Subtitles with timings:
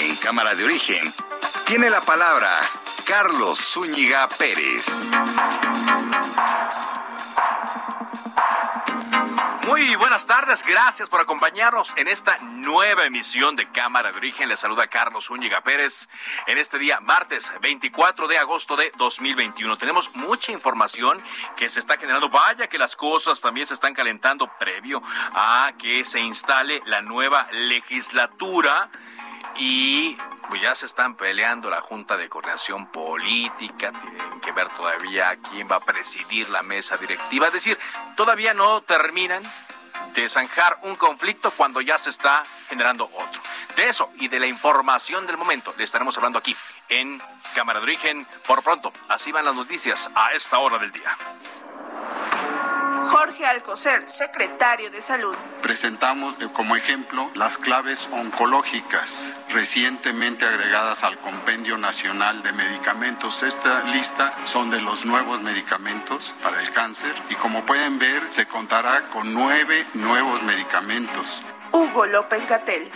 [0.00, 1.12] En Cámara de Origen
[1.66, 2.58] tiene la palabra
[3.06, 4.86] Carlos Zúñiga Pérez.
[9.70, 14.48] Muy buenas tardes, gracias por acompañarnos en esta nueva emisión de Cámara de Origen.
[14.48, 16.08] Les saluda Carlos Zúñiga Pérez
[16.48, 19.78] en este día, martes 24 de agosto de 2021.
[19.78, 21.22] Tenemos mucha información
[21.56, 22.28] que se está generando.
[22.30, 25.00] Vaya que las cosas también se están calentando previo
[25.34, 28.90] a que se instale la nueva legislatura
[29.54, 30.16] y
[30.48, 35.68] pues ya se están peleando la Junta de Coordinación Política, tienen que ver todavía quién
[35.70, 37.78] va a presidir la mesa directiva, es decir,
[38.16, 39.42] todavía no terminan
[40.14, 43.40] de zanjar un conflicto cuando ya se está generando otro.
[43.76, 46.54] De eso y de la información del momento le estaremos hablando aquí
[46.88, 47.20] en
[47.54, 48.26] Cámara de Origen.
[48.46, 51.16] Por pronto, así van las noticias a esta hora del día.
[53.08, 55.34] Jorge Alcocer, secretario de Salud.
[55.62, 63.42] Presentamos eh, como ejemplo las claves oncológicas recientemente agregadas al Compendio Nacional de Medicamentos.
[63.42, 68.46] Esta lista son de los nuevos medicamentos para el cáncer y como pueden ver se
[68.46, 71.42] contará con nueve nuevos medicamentos.
[71.72, 72.90] Hugo López Gatel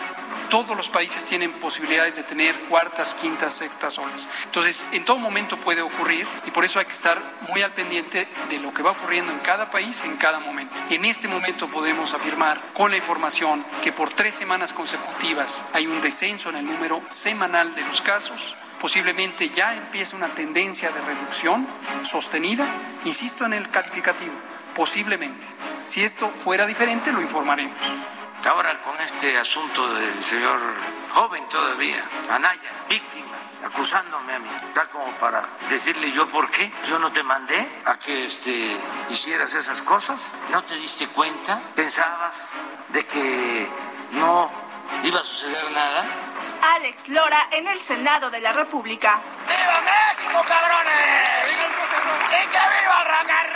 [0.50, 4.28] todos los países tienen posibilidades de tener cuartas, quintas, sextas olas.
[4.44, 8.28] Entonces, en todo momento puede ocurrir y por eso hay que estar muy al pendiente
[8.48, 10.74] de lo que va ocurriendo en cada país en cada momento.
[10.90, 16.00] En este momento podemos afirmar con la información que por tres semanas consecutivas hay un
[16.00, 21.66] descenso en el número semanal de los casos posiblemente ya empiece una tendencia de reducción
[22.02, 22.66] sostenida,
[23.06, 24.34] insisto en el calificativo,
[24.74, 25.46] posiblemente.
[25.84, 27.78] Si esto fuera diferente, lo informaremos.
[28.46, 30.60] Ahora con este asunto del señor
[31.14, 36.98] joven todavía, Anaya, víctima, acusándome a mí, está como para decirle yo por qué, yo
[36.98, 38.76] no te mandé a que este,
[39.08, 42.58] hicieras esas cosas, no te diste cuenta, pensabas
[42.90, 43.68] de que
[44.12, 44.50] no
[45.04, 46.04] iba a suceder nada.
[46.76, 49.22] Alex Lora en el Senado de la República.
[49.48, 51.50] ¡Viva México, cabrones!
[52.28, 53.54] ¡Y que viva el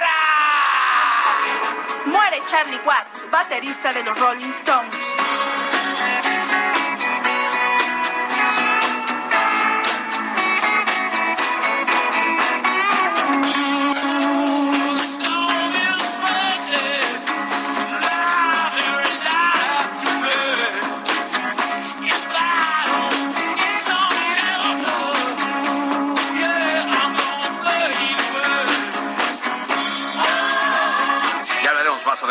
[2.08, 5.27] Muere Charlie Watts, baterista de los Rolling Stones.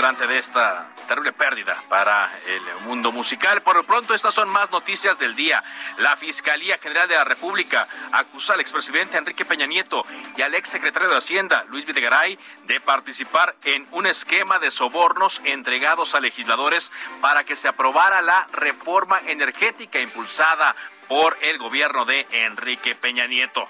[0.07, 3.61] Adelante de esta terrible pérdida para el mundo musical.
[3.61, 5.61] Por lo pronto, estas son más noticias del día.
[5.97, 10.05] La Fiscalía General de la República acusa al expresidente Enrique Peña Nieto
[10.37, 16.15] y al exsecretario de Hacienda, Luis Videgaray, de participar en un esquema de sobornos entregados
[16.15, 16.89] a legisladores
[17.19, 20.73] para que se aprobara la reforma energética impulsada
[21.09, 23.67] por el gobierno de Enrique Peña Nieto.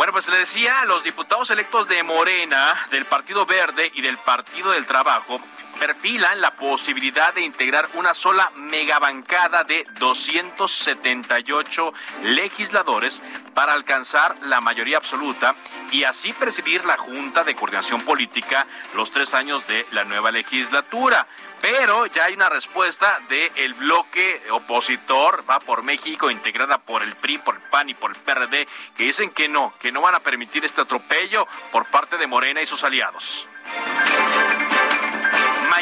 [0.00, 4.16] Bueno, pues le decía, a los diputados electos de Morena, del Partido Verde y del
[4.16, 5.42] Partido del Trabajo
[5.80, 13.22] perfilan la posibilidad de integrar una sola megabancada de 278 legisladores
[13.54, 15.56] para alcanzar la mayoría absoluta
[15.90, 21.26] y así presidir la Junta de Coordinación Política los tres años de la nueva legislatura.
[21.62, 27.38] Pero ya hay una respuesta del bloque opositor, va por México, integrada por el PRI,
[27.38, 30.20] por el PAN y por el PRD, que dicen que no, que no van a
[30.20, 33.48] permitir este atropello por parte de Morena y sus aliados.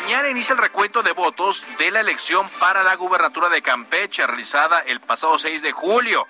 [0.08, 4.78] Mañana inicia el recuento de votos de la elección para la gubernatura de Campeche, realizada
[4.78, 6.26] el pasado 6 de julio,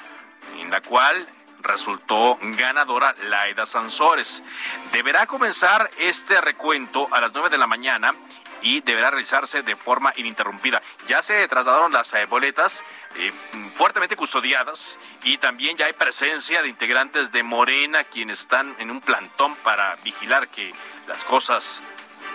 [0.59, 1.29] en la cual
[1.61, 4.43] resultó ganadora Laida Sansores.
[4.91, 8.17] Deberá comenzar este recuento a las 9 de la mañana
[8.63, 10.83] y deberá realizarse de forma ininterrumpida.
[11.07, 12.85] Ya se trasladaron las eh, boletas
[13.15, 13.33] eh,
[13.75, 19.01] fuertemente custodiadas y también ya hay presencia de integrantes de Morena quienes están en un
[19.01, 20.75] plantón para vigilar que
[21.07, 21.81] las cosas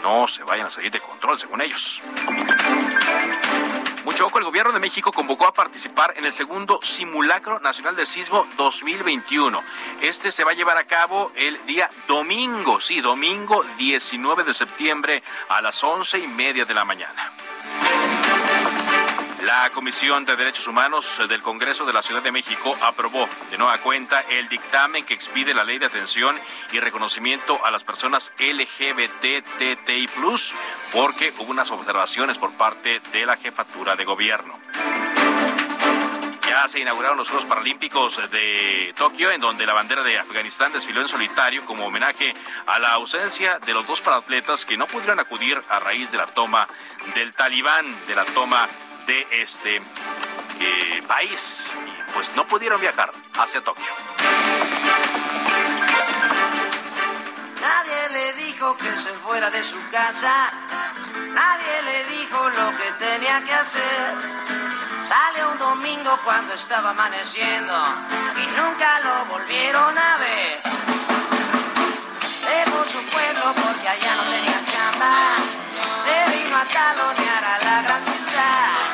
[0.03, 2.03] no se vayan a salir de control, según ellos.
[4.05, 8.05] Mucho ojo, el gobierno de México convocó a participar en el segundo simulacro nacional de
[8.05, 9.63] sismo 2021.
[10.01, 15.23] Este se va a llevar a cabo el día domingo, sí, domingo 19 de septiembre
[15.47, 17.31] a las once y media de la mañana.
[19.43, 23.77] La Comisión de Derechos Humanos del Congreso de la Ciudad de México aprobó de nueva
[23.79, 26.39] cuenta el dictamen que expide la ley de atención
[26.71, 30.07] y reconocimiento a las personas LGBTTI+,
[30.93, 34.57] porque hubo unas observaciones por parte de la jefatura de gobierno.
[36.47, 41.01] Ya se inauguraron los Juegos Paralímpicos de Tokio, en donde la bandera de Afganistán desfiló
[41.01, 42.33] en solitario como homenaje
[42.65, 46.27] a la ausencia de los dos paratletas que no pudieron acudir a raíz de la
[46.27, 46.69] toma
[47.13, 48.69] del talibán, de la toma
[49.07, 53.91] de este eh, país y pues no pudieron viajar hacia Tokio.
[57.59, 60.51] Nadie le dijo que se fuera de su casa,
[61.33, 64.15] nadie le dijo lo que tenía que hacer.
[65.03, 67.73] Sale un domingo cuando estaba amaneciendo
[68.37, 70.61] y nunca lo volvieron a ver.
[72.21, 75.35] Dejó su pueblo porque allá no tenía chamba,
[75.97, 78.92] se vino a talonear a la gran ciudad.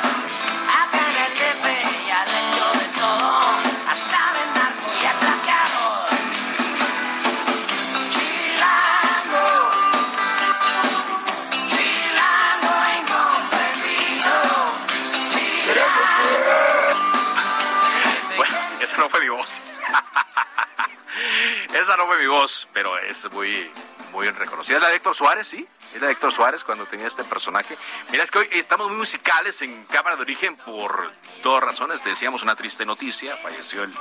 [22.74, 23.70] Pero es muy,
[24.12, 24.80] muy reconocida.
[24.80, 25.68] La de Héctor Suárez, sí.
[26.00, 27.78] De Héctor Suárez cuando tenía este personaje.
[28.12, 31.12] Mira, es que hoy estamos muy musicales en Cámara de Origen por
[31.44, 32.04] dos razones.
[32.04, 33.36] Decíamos una triste noticia.
[33.38, 33.94] Falleció el,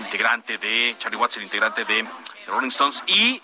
[0.00, 2.06] integrante de Charlie Watts, el integrante de
[2.46, 3.02] Rolling Stones.
[3.06, 3.40] Y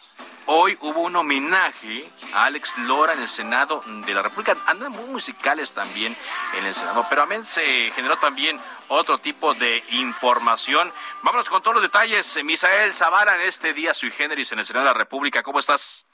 [0.50, 4.56] Hoy hubo un homenaje a Alex Lora en el Senado de la República.
[4.64, 6.16] Andan muy musicales también
[6.56, 8.58] en el Senado, pero también se generó también
[8.88, 10.90] otro tipo de información.
[11.22, 12.42] Vámonos con todos los detalles.
[12.44, 15.42] Misael Zavala en este día sui generis en el Senado de la República.
[15.42, 16.07] ¿Cómo estás?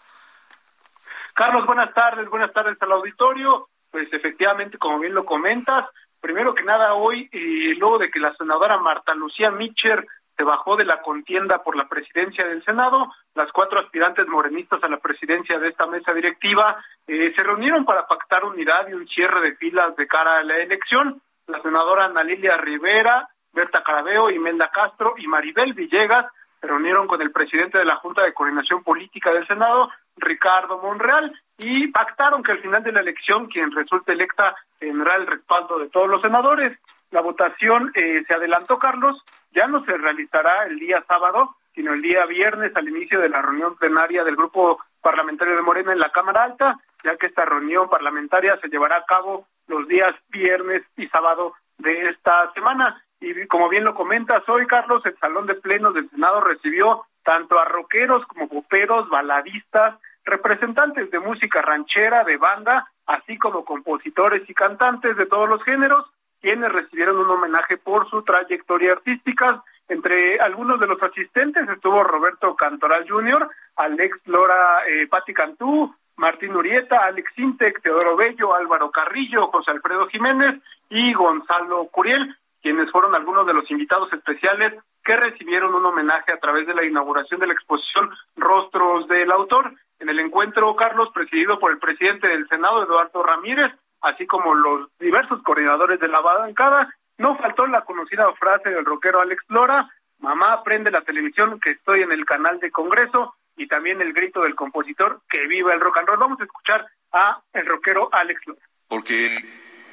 [1.34, 2.30] Carlos, buenas tardes.
[2.30, 3.68] Buenas tardes al auditorio.
[3.90, 5.86] Pues efectivamente, como bien lo comentas,
[6.20, 10.76] primero que nada hoy, eh, luego de que la senadora Marta Lucía Mitcher se bajó
[10.76, 13.12] de la contienda por la presidencia del Senado.
[13.34, 16.76] Las cuatro aspirantes morenistas a la presidencia de esta mesa directiva
[17.06, 20.58] eh, se reunieron para pactar unidad y un cierre de filas de cara a la
[20.58, 21.20] elección.
[21.48, 26.26] La senadora Ana Lilia Rivera, Berta Carabeo, Imelda Castro y Maribel Villegas
[26.60, 31.32] se reunieron con el presidente de la Junta de Coordinación Política del Senado, Ricardo Monreal,
[31.58, 35.88] y pactaron que al final de la elección quien resulte electa tendrá el respaldo de
[35.88, 36.78] todos los senadores.
[37.10, 39.22] La votación eh, se adelantó, Carlos,
[39.52, 43.40] ya no se realizará el día sábado, sino el día viernes al inicio de la
[43.40, 47.88] reunión plenaria del Grupo Parlamentario de Morena en la Cámara Alta, ya que esta reunión
[47.88, 53.02] parlamentaria se llevará a cabo los días viernes y sábado de esta semana.
[53.20, 57.58] Y como bien lo comentas hoy, Carlos, el Salón de Plenos del Senado recibió tanto
[57.58, 64.54] a rockeros como poperos, baladistas, representantes de música ranchera, de banda, así como compositores y
[64.54, 66.06] cantantes de todos los géneros,
[66.40, 69.62] quienes recibieron un homenaje por su trayectoria artística.
[69.88, 77.04] Entre algunos de los asistentes estuvo Roberto Cantoral Jr., Alex Lora eh, Cantú, Martín Urieta,
[77.04, 83.46] Alex Intec, Teodoro Bello, Álvaro Carrillo, José Alfredo Jiménez y Gonzalo Curiel, quienes fueron algunos
[83.46, 87.52] de los invitados especiales que recibieron un homenaje a través de la inauguración de la
[87.52, 89.74] exposición Rostros del Autor.
[90.04, 94.90] En el encuentro, Carlos, presidido por el presidente del Senado, Eduardo Ramírez, así como los
[94.98, 96.94] diversos coordinadores de la bancada.
[97.16, 102.02] No faltó la conocida frase del rockero Alex Lora, mamá, prende la televisión que estoy
[102.02, 105.96] en el canal de Congreso, y también el grito del compositor que viva el rock
[105.96, 106.18] and roll.
[106.18, 108.60] Vamos a escuchar a el rockero Alex Lora.
[108.88, 109.34] Porque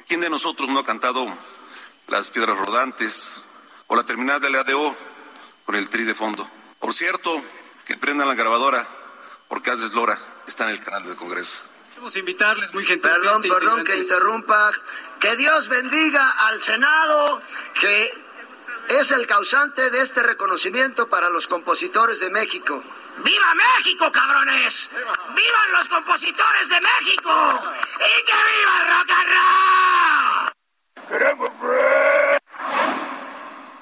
[0.06, 1.24] ¿quién de nosotros no ha cantado
[2.08, 3.42] las piedras rodantes
[3.86, 4.94] o la terminal de la ADO
[5.64, 6.46] con el tri de fondo?
[6.78, 7.30] Por cierto,
[7.86, 8.84] que prendan la grabadora
[9.52, 11.62] porque Alex Lora está en el canal del Congreso.
[11.90, 13.20] Queremos invitarles muy gentilmente.
[13.20, 14.72] Perdón, perdón que interrumpa.
[15.20, 17.42] Que Dios bendiga al Senado,
[17.78, 18.14] que
[18.88, 22.82] es el causante de este reconocimiento para los compositores de México.
[23.18, 24.88] ¡Viva México, cabrones!
[25.34, 27.30] ¡Vivan los compositores de México!
[27.98, 29.28] ¡Y que viva el rock and
[31.10, 32.21] roll!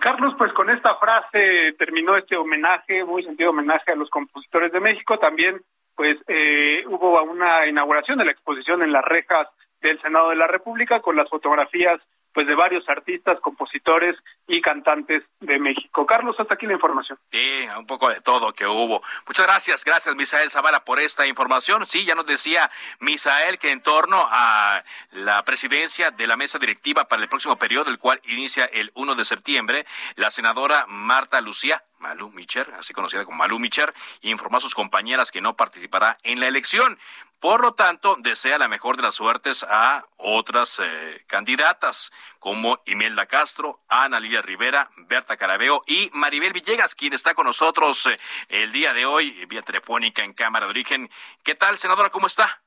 [0.01, 4.81] Carlos, pues con esta frase terminó este homenaje, muy sentido homenaje a los compositores de
[4.81, 5.19] México.
[5.19, 5.61] También,
[5.95, 9.47] pues eh, hubo una inauguración de la exposición en las rejas
[9.81, 12.01] del Senado de la República con las fotografías
[12.33, 16.07] pues de varios artistas, compositores y cantantes de México.
[16.07, 17.19] Carlos, hasta aquí la información.
[17.31, 19.03] Sí, un poco de todo que hubo.
[19.27, 21.87] Muchas gracias, gracias Misael Zavala por esta información.
[21.87, 22.71] Sí, ya nos decía
[23.01, 24.83] Misael que en torno a
[25.13, 29.15] la presidencia de la mesa directiva para el próximo periodo, el cual inicia el 1
[29.15, 33.93] de septiembre, la senadora Marta Lucía Malú Micher, así conocida como Malú Micher,
[34.23, 36.99] informó a sus compañeras que no participará en la elección.
[37.39, 43.27] Por lo tanto, desea la mejor de las suertes a otras eh, candidatas como Imelda
[43.27, 48.73] Castro, Ana Lilia Rivera, Berta Carabeo y Maribel Villegas, quien está con nosotros eh, el
[48.73, 51.11] día de hoy vía telefónica en Cámara de Origen.
[51.45, 52.11] ¿Qué tal, senadora?
[52.11, 52.61] ¿Cómo está?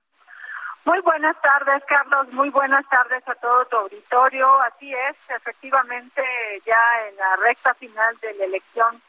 [0.86, 2.28] Muy buenas tardes, Carlos.
[2.34, 4.62] Muy buenas tardes a todo tu auditorio.
[4.64, 6.22] Así es, efectivamente,
[6.66, 9.02] ya en la recta final de la elección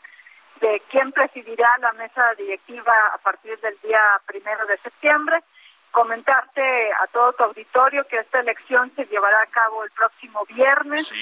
[0.64, 5.42] de quién presidirá la mesa directiva a partir del día primero de septiembre
[5.90, 11.12] comentarte a todo tu auditorio que esta elección se llevará a cabo el próximo viernes,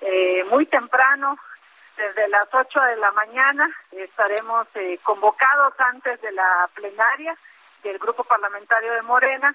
[0.00, 1.38] eh, muy temprano,
[1.96, 3.70] desde las 8 de la mañana.
[3.92, 7.36] Estaremos eh, convocados antes de la plenaria
[7.84, 9.54] del Grupo Parlamentario de Morena,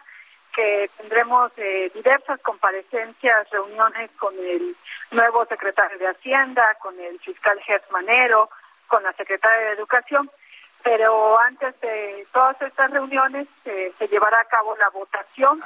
[0.56, 4.78] que tendremos eh, diversas comparecencias, reuniones con el
[5.12, 8.50] nuevo secretario de Hacienda, con el fiscal Gertz Manero,
[8.94, 10.30] con la secretaria de Educación
[10.84, 15.64] pero antes de todas estas reuniones eh, se llevará a cabo la votación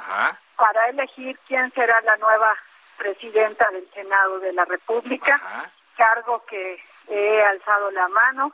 [0.56, 2.56] para elegir quién será la nueva
[2.96, 5.40] presidenta del Senado de la República,
[5.96, 8.52] cargo que he alzado la mano.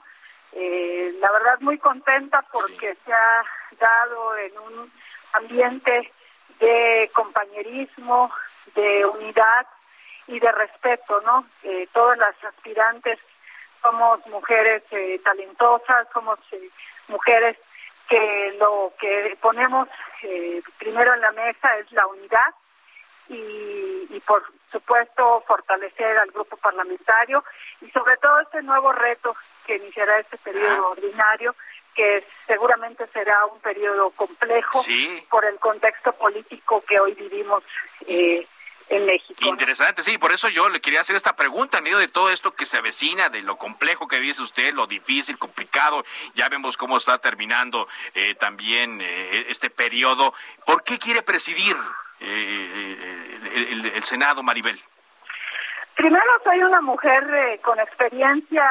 [0.53, 3.45] Eh, la verdad muy contenta porque se ha
[3.79, 4.93] dado en un
[5.35, 6.13] ambiente
[6.61, 8.33] de compañerismo,
[8.75, 9.67] de unidad
[10.29, 11.47] y de respeto, ¿no?
[11.63, 13.19] Eh, todas las aspirantes
[13.85, 16.71] somos mujeres eh, talentosas, somos eh,
[17.09, 17.57] mujeres
[18.09, 19.89] que lo que ponemos
[20.23, 22.55] eh, primero en la mesa es la unidad
[23.29, 27.45] y, y, por supuesto fortalecer al grupo parlamentario
[27.81, 29.35] y sobre todo este nuevo reto
[29.67, 31.55] que iniciará este periodo ordinario
[31.95, 34.83] que seguramente será un periodo complejo
[35.31, 37.63] por el contexto político que hoy vivimos
[38.07, 38.47] eh,
[38.89, 39.39] en México.
[39.47, 42.55] Interesante, sí, por eso yo le quería hacer esta pregunta en medio de todo esto
[42.55, 46.97] que se avecina, de lo complejo que dice usted, lo difícil, complicado, ya vemos cómo
[46.97, 50.35] está terminando eh, también eh, este periodo.
[50.67, 51.77] ¿Por qué quiere presidir
[52.21, 53.39] eh,
[53.71, 54.79] el, el, Senado, Maribel?
[55.95, 58.69] Primero, soy una mujer con experiencia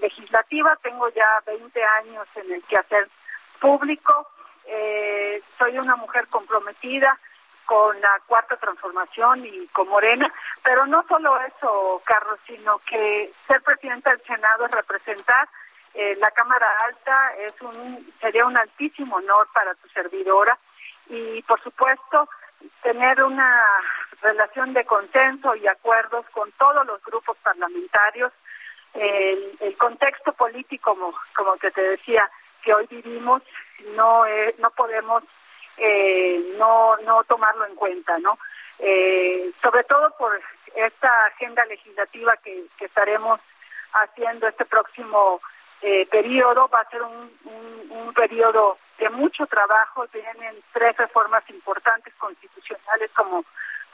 [0.00, 3.08] legislativa, tengo ya 20 años en el quehacer
[3.58, 4.30] público,
[5.58, 7.18] soy una mujer comprometida,
[7.68, 10.32] con la cuarta transformación y con Morena,
[10.62, 15.46] pero no solo eso, Carlos, sino que ser presidente del Senado es representar
[15.92, 20.58] eh, la Cámara Alta, es un sería un altísimo honor para tu servidora
[21.10, 22.30] y, por supuesto,
[22.82, 23.62] tener una
[24.22, 28.32] relación de consenso y acuerdos con todos los grupos parlamentarios.
[28.94, 32.30] El, el contexto político, como, como que te decía,
[32.62, 33.42] que hoy vivimos,
[33.94, 34.24] no,
[34.56, 35.22] no podemos
[35.78, 38.38] eh, no no tomarlo en cuenta, ¿no?
[38.78, 40.40] Eh, sobre todo por
[40.74, 43.40] esta agenda legislativa que, estaremos
[43.92, 45.40] haciendo este próximo
[45.82, 47.32] eh, periodo, va a ser un,
[47.90, 53.44] un, periodo de mucho trabajo, tienen tres reformas importantes constitucionales, como,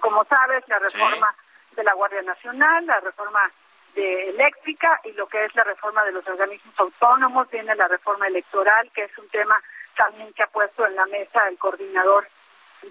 [0.00, 1.34] como sabes, la reforma
[1.76, 3.50] de la Guardia Nacional, la reforma
[3.94, 8.26] de eléctrica y lo que es la reforma de los organismos autónomos, viene la reforma
[8.26, 9.62] electoral, que es un tema
[9.96, 12.28] también que ha puesto en la mesa el coordinador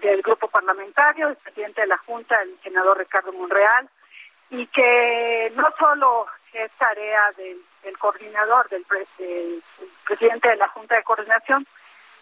[0.00, 3.88] del grupo parlamentario, el presidente de la Junta, el senador Ricardo Monreal,
[4.50, 8.84] y que no solo es tarea del, coordinador, del,
[10.06, 11.66] presidente de la Junta de Coordinación,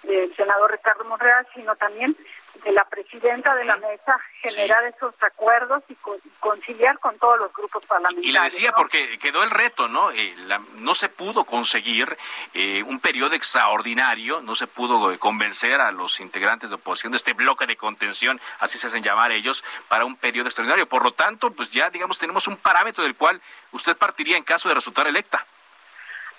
[0.03, 2.17] del senador Ricardo Monreal, sino también
[2.65, 5.97] de la presidenta de la mesa generar esos acuerdos y
[6.39, 8.29] conciliar con todos los grupos parlamentarios.
[8.29, 10.13] Y le decía porque quedó el reto, ¿no?
[10.13, 10.35] Eh,
[10.77, 12.17] no se pudo conseguir
[12.55, 17.17] eh, un periodo extraordinario, no se pudo eh, convencer a los integrantes de oposición de
[17.17, 20.87] este bloque de contención, así se hacen llamar ellos, para un periodo extraordinario.
[20.87, 23.41] Por lo tanto, pues ya digamos tenemos un parámetro del cual
[23.73, 25.47] usted partiría en caso de resultar electa.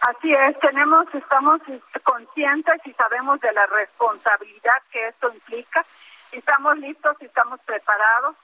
[0.05, 1.61] Así es, tenemos, estamos
[2.03, 5.85] conscientes y sabemos de la responsabilidad que esto implica.
[6.33, 8.35] Estamos listos y estamos preparados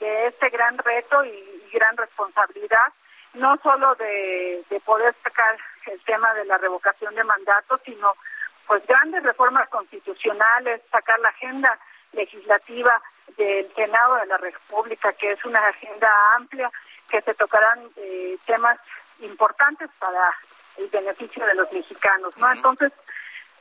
[0.00, 2.92] de este gran reto y, gran responsabilidad,
[3.34, 8.14] no solo de, poder sacar el tema de la revocación de mandatos, sino
[8.66, 11.78] pues grandes reformas constitucionales, sacar la agenda
[12.14, 13.00] legislativa
[13.36, 16.68] del Senado de la República, que es una agenda amplia,
[17.08, 18.78] que se tocarán eh, temas
[19.20, 20.34] importantes para
[20.78, 22.50] el beneficio de los mexicanos, ¿no?
[22.52, 22.92] Entonces,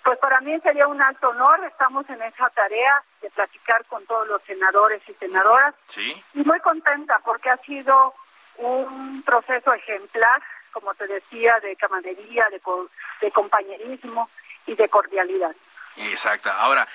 [0.03, 4.27] pues para mí sería un alto honor, estamos en esa tarea de platicar con todos
[4.27, 5.73] los senadores y senadoras.
[5.87, 6.23] Sí.
[6.33, 8.13] Y muy contenta porque ha sido
[8.57, 10.41] un proceso ejemplar,
[10.71, 12.61] como te decía, de camaradería, de,
[13.21, 14.29] de compañerismo
[14.67, 15.55] y de cordialidad.
[15.97, 16.51] Exacto.
[16.51, 16.87] Ahora,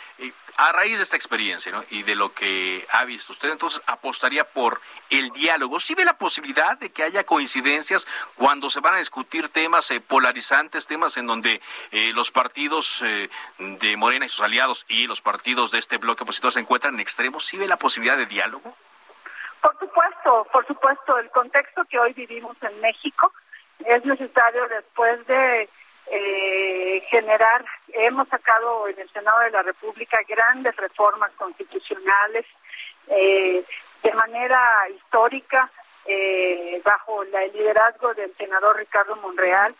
[0.57, 1.83] a raíz de esta experiencia ¿no?
[1.89, 5.81] y de lo que ha visto usted, entonces apostaría por el diálogo.
[5.81, 10.01] ¿Sí ve la posibilidad de que haya coincidencias cuando se van a discutir temas eh,
[10.01, 15.23] polarizantes, temas en donde eh, los partidos eh, de Morena y sus aliados y los
[15.23, 17.47] partidos de este bloque opositor se encuentran en extremos?
[17.47, 18.77] ¿Sí ve la posibilidad de diálogo?
[19.63, 21.19] Por supuesto, por supuesto.
[21.19, 23.33] El contexto que hoy vivimos en México
[23.85, 25.69] es necesario después de
[26.13, 32.47] eh, generar, hemos sacado en el Senado de la República grandes reformas constitucionales
[33.09, 33.65] eh,
[34.03, 35.71] de manera histórica
[36.07, 39.75] eh, bajo el liderazgo del senador Ricardo Monreal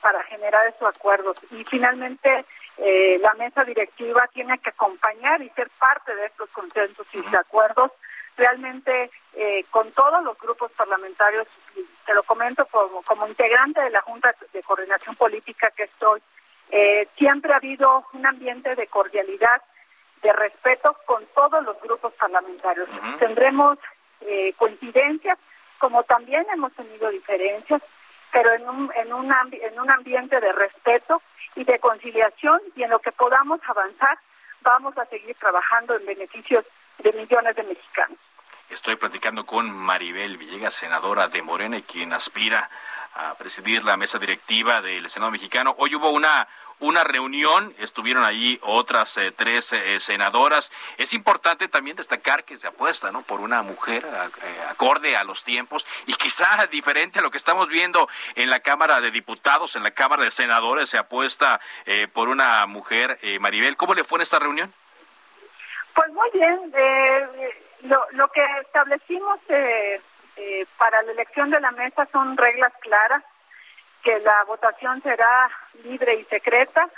[0.00, 1.36] para generar esos acuerdos.
[1.50, 2.44] Y finalmente
[2.78, 7.36] eh, la mesa directiva tiene que acompañar y ser parte de estos consensos y de
[7.36, 7.92] acuerdos
[8.36, 11.46] realmente eh, con todos los grupos parlamentarios,
[12.04, 16.20] te lo comento como, como integrante de la Junta de Coordinación Política que estoy,
[16.78, 19.62] eh, siempre ha habido un ambiente de cordialidad,
[20.20, 22.86] de respeto con todos los grupos parlamentarios.
[23.18, 23.78] Tendremos
[24.20, 25.38] eh, coincidencias,
[25.78, 27.80] como también hemos tenido diferencias,
[28.30, 31.22] pero en un, en, un en un ambiente de respeto
[31.54, 34.18] y de conciliación y en lo que podamos avanzar,
[34.60, 36.66] vamos a seguir trabajando en beneficios
[36.98, 38.18] de millones de mexicanos.
[38.68, 42.68] Estoy platicando con Maribel Villegas, senadora de Morena, quien aspira
[43.14, 45.74] a presidir la mesa directiva del Senado mexicano.
[45.78, 46.46] Hoy hubo una
[46.78, 50.70] una reunión, estuvieron allí otras eh, tres eh, senadoras.
[50.98, 53.22] Es importante también destacar que se apuesta ¿no?
[53.22, 57.68] por una mujer eh, acorde a los tiempos y quizá diferente a lo que estamos
[57.68, 61.60] viendo en la Cámara de Diputados, en la Cámara de Senadores, se apuesta
[62.12, 63.18] por una mujer.
[63.40, 64.72] Maribel, ¿cómo le fue en esta reunión?
[65.94, 66.72] Pues muy bien.
[67.82, 69.40] lo, lo que establecimos
[70.78, 73.22] para la elección de la mesa son reglas claras
[74.06, 75.50] que la votación será
[75.82, 76.88] libre y secreta,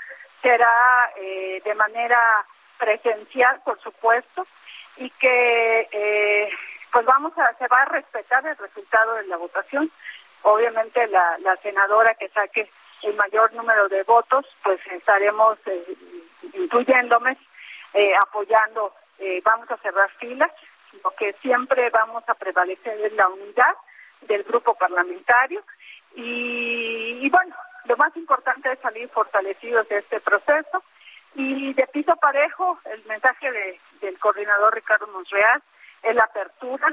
[0.43, 2.45] será eh, de manera
[2.77, 4.47] presencial, por supuesto,
[4.99, 6.51] y que eh,
[6.93, 9.91] pues vamos a se va a respetar el resultado de la votación.
[10.43, 12.71] Obviamente la, senadora que saque
[13.03, 15.97] el mayor número de votos, pues estaremos eh,
[16.53, 17.39] incluyéndome,
[17.95, 18.95] eh, apoyando,
[19.45, 20.53] vamos a cerrar filas,
[21.03, 23.75] lo que siempre vamos a prevalecer es la unidad
[24.21, 25.65] del grupo parlamentario
[26.21, 27.55] y, bueno,
[27.85, 30.83] lo más importante es salir fortalecidos de este proceso.
[31.35, 35.63] Y de piso parejo, el mensaje de, del coordinador Ricardo Monreal
[36.03, 36.89] es la apertura,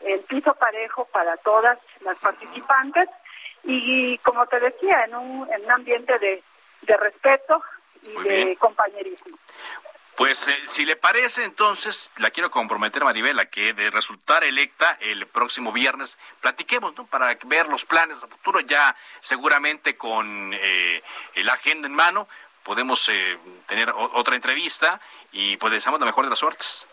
[0.00, 3.08] el piso parejo para todas las participantes
[3.64, 6.42] y, como te decía, en un, en un ambiente de,
[6.82, 7.62] de respeto
[8.02, 9.36] y de compañerismo.
[10.22, 15.26] Pues eh, si le parece, entonces la quiero comprometer, Maribel, que de resultar electa el
[15.26, 17.06] próximo viernes platiquemos, ¿no?
[17.06, 21.02] Para ver los planes a futuro, ya seguramente con eh,
[21.34, 22.28] la agenda en mano
[22.62, 25.00] podemos eh, tener otra entrevista
[25.32, 26.86] y pues deseamos la mejor de las suertes.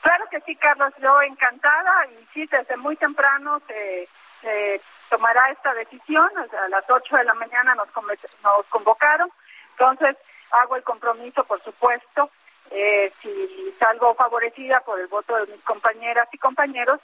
[0.00, 4.08] Claro que sí, Carlos, yo encantada y sí, desde muy temprano se,
[5.10, 7.88] tomará esta decisión, a las 8 de la mañana nos,
[8.44, 9.32] nos convocaron,
[9.72, 10.16] entonces
[10.52, 12.30] hago el compromiso, por supuesto,
[12.70, 17.00] eh, si salgo favorecida por el voto de mis compañeras y compañeros,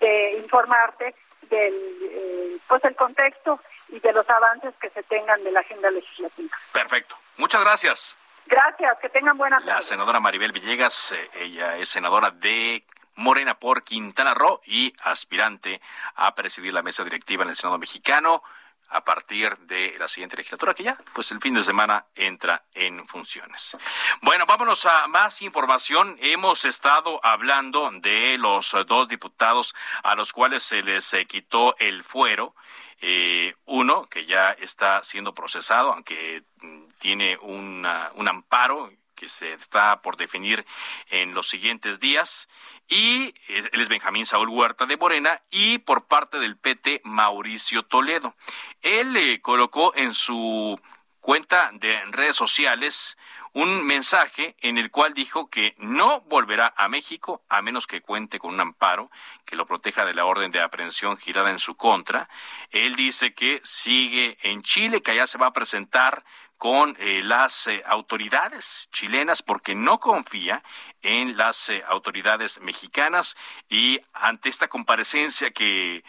[0.00, 5.52] de informarte del eh, pues el contexto y de los avances que se tengan de
[5.52, 6.56] la agenda legislativa.
[6.72, 7.16] Perfecto.
[7.36, 8.18] Muchas gracias.
[8.46, 9.72] Gracias, que tengan buena tarde.
[9.72, 12.84] La senadora Maribel Villegas, eh, ella es senadora de
[13.16, 15.80] Morena por Quintana Roo y aspirante
[16.14, 18.42] a presidir la mesa directiva en el Senado mexicano.
[18.88, 23.06] A partir de la siguiente legislatura, que ya, pues el fin de semana entra en
[23.08, 23.76] funciones.
[24.22, 26.16] Bueno, vámonos a más información.
[26.20, 32.04] Hemos estado hablando de los dos diputados a los cuales se les eh, quitó el
[32.04, 32.54] fuero.
[33.00, 40.00] Eh, uno que ya está siendo procesado, aunque mm, tiene un amparo que se está
[40.02, 40.64] por definir
[41.08, 42.48] en los siguientes días.
[42.88, 48.36] Y él es Benjamín Saúl Huerta de Morena y por parte del PT Mauricio Toledo.
[48.82, 50.78] Él le colocó en su
[51.20, 53.16] cuenta de redes sociales
[53.52, 58.38] un mensaje en el cual dijo que no volverá a México a menos que cuente
[58.38, 59.10] con un amparo
[59.46, 62.28] que lo proteja de la orden de aprehensión girada en su contra.
[62.70, 66.22] Él dice que sigue en Chile, que allá se va a presentar
[66.58, 70.62] con eh, las eh, autoridades chilenas porque no confía
[71.02, 73.36] en las eh, autoridades mexicanas.
[73.68, 76.02] Y ante esta comparecencia que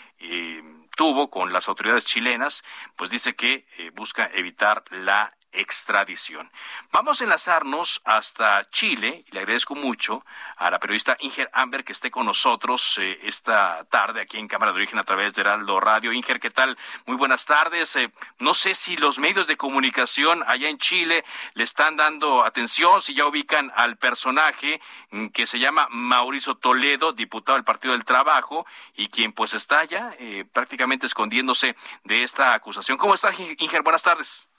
[0.96, 2.64] tuvo con las autoridades chilenas,
[2.96, 6.52] pues dice que busca evitar la extradición.
[6.92, 10.26] Vamos a enlazarnos hasta Chile y le agradezco mucho
[10.58, 14.72] a la periodista Inger Amber que esté con nosotros eh, esta tarde aquí en Cámara
[14.72, 16.12] de Origen a través de Heraldo Radio.
[16.12, 16.78] Inger, ¿qué tal?
[17.06, 17.96] Muy buenas tardes.
[17.96, 23.02] Eh, no sé si los medios de comunicación allá en Chile le están dando atención,
[23.02, 24.82] si ya ubican al personaje
[25.12, 29.84] mm, que se llama Mauricio Toledo, diputado del Partido del Trabajo, y quien pues está
[29.86, 32.98] ya eh, prácticamente escondiéndose de esta acusación.
[32.98, 33.82] ¿Cómo está, Inger?
[33.82, 34.50] Buenas tardes.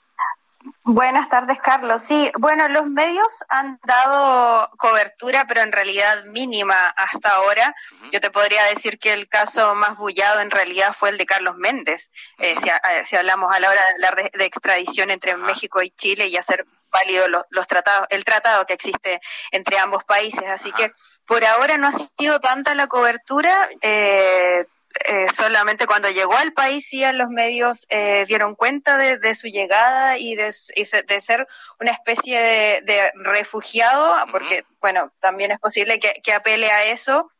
[0.83, 2.01] Buenas tardes, Carlos.
[2.01, 7.75] Sí, bueno, los medios han dado cobertura, pero en realidad mínima hasta ahora.
[8.11, 11.55] Yo te podría decir que el caso más bullado en realidad fue el de Carlos
[11.57, 15.91] Méndez, eh, eh, si, hablamos a la hora de hablar de, extradición entre México y
[15.91, 20.49] Chile y hacer válido los, tratados, el tratado que existe entre ambos países.
[20.49, 20.91] Así que
[21.25, 23.69] por ahora no ha sido tanta la cobertura.
[23.81, 24.65] Eh,
[25.05, 30.17] eh, solamente cuando llegó al país sí los medios eh, dieron cuenta de, su llegada
[30.17, 31.47] y de, ser
[31.79, 32.39] una especie
[32.81, 37.31] de, refugiado, porque, bueno, también es posible que apele a eso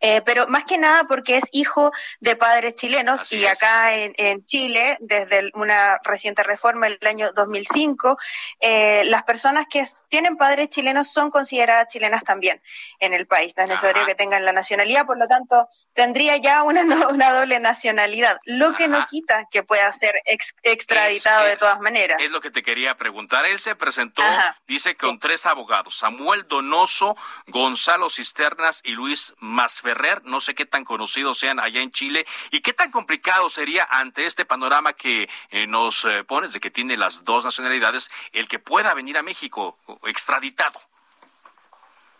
[0.00, 4.96] eh, pero más que nada porque es hijo de padres chilenos y acá en, Chile,
[5.00, 8.16] desde una reciente reforma del año 2005,
[8.60, 12.62] eh, las personas que tienen padres chilenos son consideradas chilenas también
[13.00, 13.54] en el país.
[13.56, 17.58] No es necesario que tengan la nacionalidad, por lo tanto, tendría ya una, una doble
[17.58, 20.14] nacionalidad, lo que no quita que pueda ser
[20.62, 22.18] extraditado de todas maneras.
[22.20, 23.44] Es lo que te quería preguntar.
[23.46, 24.22] Él se presentó,
[24.66, 29.87] dice, con tres abogados, Samuel Donoso, Gonzalo Cisternas y Luis Masfer
[30.24, 34.26] No sé qué tan conocidos sean allá en Chile y qué tan complicado sería ante
[34.26, 38.58] este panorama que eh, nos eh, pones de que tiene las dos nacionalidades el que
[38.58, 40.80] pueda venir a México extraditado.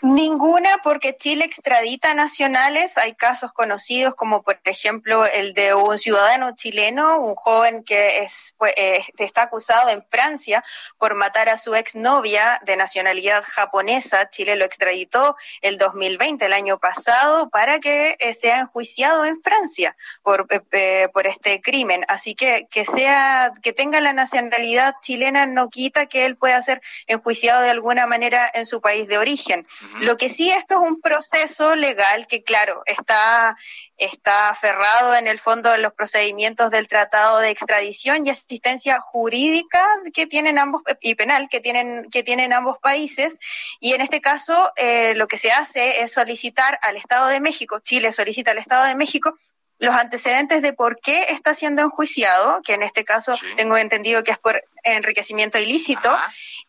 [0.01, 2.97] Ninguna, porque Chile extradita nacionales.
[2.99, 8.55] Hay casos conocidos como, por ejemplo, el de un ciudadano chileno, un joven que es,
[8.77, 10.63] eh, está acusado en Francia
[10.99, 14.31] por matar a su exnovia de nacionalidad japonesa.
[14.31, 19.97] Chile lo extraditó el 2020, el año pasado, para que eh, sea enjuiciado en Francia
[20.23, 22.05] por, eh, por este crimen.
[22.07, 26.83] Así que que sea, que tenga la nacionalidad chilena no quita que él pueda ser
[27.09, 29.67] enjuiciado de alguna manera en su país de origen.
[30.01, 33.57] Lo que sí, esto es un proceso legal que, claro, está,
[33.97, 39.87] está aferrado en el fondo de los procedimientos del Tratado de Extradición y Asistencia Jurídica
[40.15, 43.39] que tienen ambos, y penal que tienen, que tienen ambos países.
[43.81, 47.81] Y en este caso, eh, lo que se hace es solicitar al Estado de México,
[47.81, 49.37] Chile solicita al Estado de México
[49.79, 54.33] los antecedentes de por qué está siendo enjuiciado, que en este caso tengo entendido que
[54.33, 56.17] es por enriquecimiento ilícito.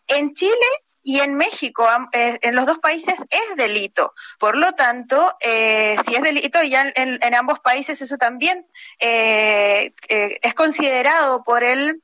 [0.08, 0.54] En Chile
[1.02, 4.14] y en México, eh, en los dos países es delito.
[4.38, 8.68] Por lo tanto, eh, si es delito, ya en, ambos países eso también
[9.00, 12.02] eh, es considerado por el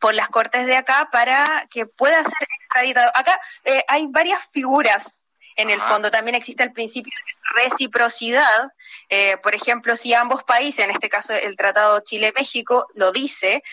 [0.00, 3.10] por las cortes de acá para que pueda ser extraditado.
[3.14, 3.40] Acá
[3.88, 5.26] hay varias figuras
[5.56, 6.08] en el fondo.
[6.12, 8.72] También existe el principio de reciprocidad.
[9.42, 13.64] por ejemplo, si ambos países, en este caso el Tratado Chile-México, lo dice,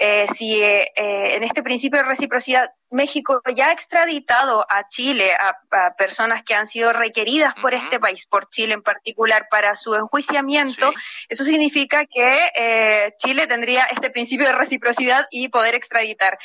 [0.00, 5.32] eh, si eh, eh, en este principio de reciprocidad México ya ha extraditado a Chile
[5.34, 9.94] a, personas que han sido requeridas por este país, por Chile en particular, para su
[9.94, 10.92] enjuiciamiento,
[11.28, 16.38] eso significa que Chile tendría este principio de reciprocidad y poder extraditar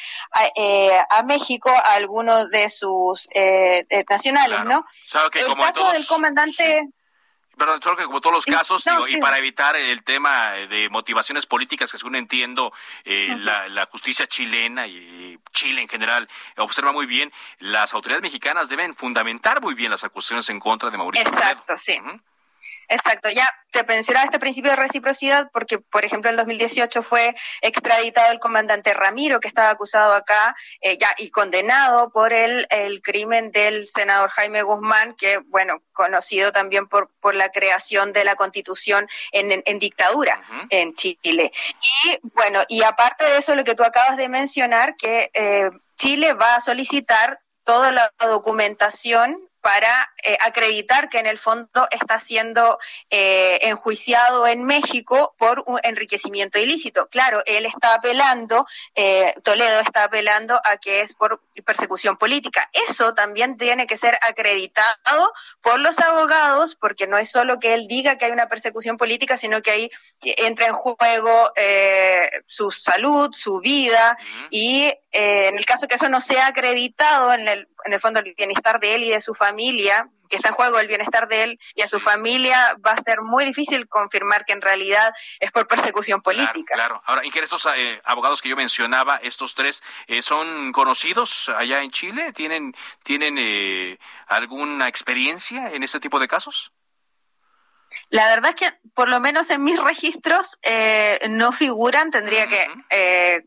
[1.09, 3.29] a, México a algunos de sus
[4.09, 4.83] nacionales, ¿no?
[5.33, 6.89] el caso del comandante...
[7.57, 11.91] Perdón, solo que como todos los casos, y para evitar el tema de motivaciones políticas
[11.91, 12.73] que según entiendo
[13.05, 18.95] eh, la, justicia chilena y Chile en general observa muy bien, las autoridades mexicanas deben
[18.95, 21.27] fundamentar muy bien las acusaciones en contra de Mauricio.
[21.27, 21.99] Exacto, sí.
[22.87, 28.31] Exacto, ya te mencionaba este principio de reciprocidad porque, por ejemplo, en 2018 fue extraditado
[28.31, 33.51] el comandante Ramiro, que estaba acusado acá eh, ya y condenado por el, el crimen
[33.51, 39.07] del senador Jaime Guzmán, que, bueno, conocido también por, por la creación de la constitución
[39.31, 41.51] en, en, dictadura en Chile.
[42.05, 46.33] Y, bueno, y aparte de eso, lo que tú acabas de mencionar, que eh, Chile
[46.33, 52.79] va a solicitar toda la documentación para eh, acreditar que en el fondo está siendo
[53.09, 57.07] eh, enjuiciado en México por un enriquecimiento ilícito.
[57.07, 62.69] Claro, él está apelando, eh, Toledo está apelando a que es por persecución política.
[62.89, 67.87] Eso también tiene que ser acreditado por los abogados, porque no es solo que él
[67.87, 69.91] diga que hay una persecución política, sino que ahí
[70.23, 71.53] entra en juego
[72.47, 74.17] su salud, su vida,
[74.49, 78.33] y en el caso que eso no sea acreditado en el en el fondo el
[78.33, 79.52] bienestar de él y de su familia,
[80.33, 83.21] que está en juego el bienestar de él y a su familia, va a ser
[83.21, 86.73] muy difícil confirmar que en realidad es por persecución política.
[86.73, 91.83] Claro, Ahora, Inger, estos eh, abogados que yo mencionaba, estos tres, eh, ¿son conocidos allá
[91.83, 92.33] en Chile?
[92.33, 96.71] ¿Tienen, tienen eh, alguna experiencia en este tipo de casos?
[98.09, 100.57] La verdad es que, por lo menos en mis registros,
[101.29, 102.09] no figuran.
[102.09, 103.45] Tendría que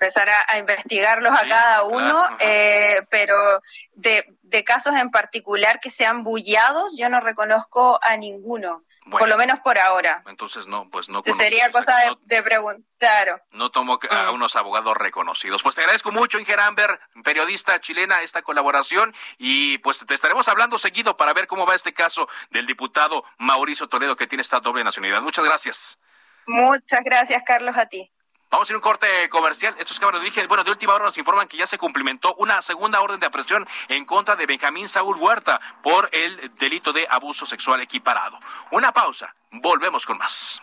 [0.00, 3.60] empezar a, investigarlos a cada uno, eh, pero
[3.92, 8.84] de, de, casos en particular que sean bullados, yo no reconozco a ninguno.
[9.10, 10.22] por lo menos por ahora.
[10.26, 11.22] Entonces no, pues no.
[11.22, 13.42] sería cosa de, preguntar.
[13.50, 14.34] No tomo a mm.
[14.34, 15.62] unos abogados reconocidos.
[15.62, 20.78] Pues te agradezco mucho, Inger Amber, periodista chilena, esta colaboración y pues te estaremos hablando
[20.78, 24.84] seguido para ver cómo va este caso del diputado Mauricio Toledo que tiene esta doble
[24.84, 25.22] nacionalidad.
[25.22, 25.98] Muchas gracias.
[26.46, 28.12] Muchas gracias, Carlos, a ti.
[28.50, 29.76] Vamos a ir a un corte comercial.
[29.78, 32.60] Estos cámaras de dije, bueno, de última hora nos informan que ya se cumplimentó una
[32.62, 37.46] segunda orden de aprehensión en contra de Benjamín Saúl Huerta por el delito de abuso
[37.46, 38.40] sexual equiparado.
[38.72, 39.32] Una pausa.
[39.52, 40.60] Volvemos con más.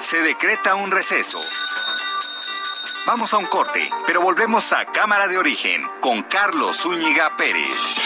[0.00, 1.38] Se decreta un receso.
[3.06, 8.05] Vamos a un corte, pero volvemos a Cámara de Origen con Carlos Zúñiga Pérez.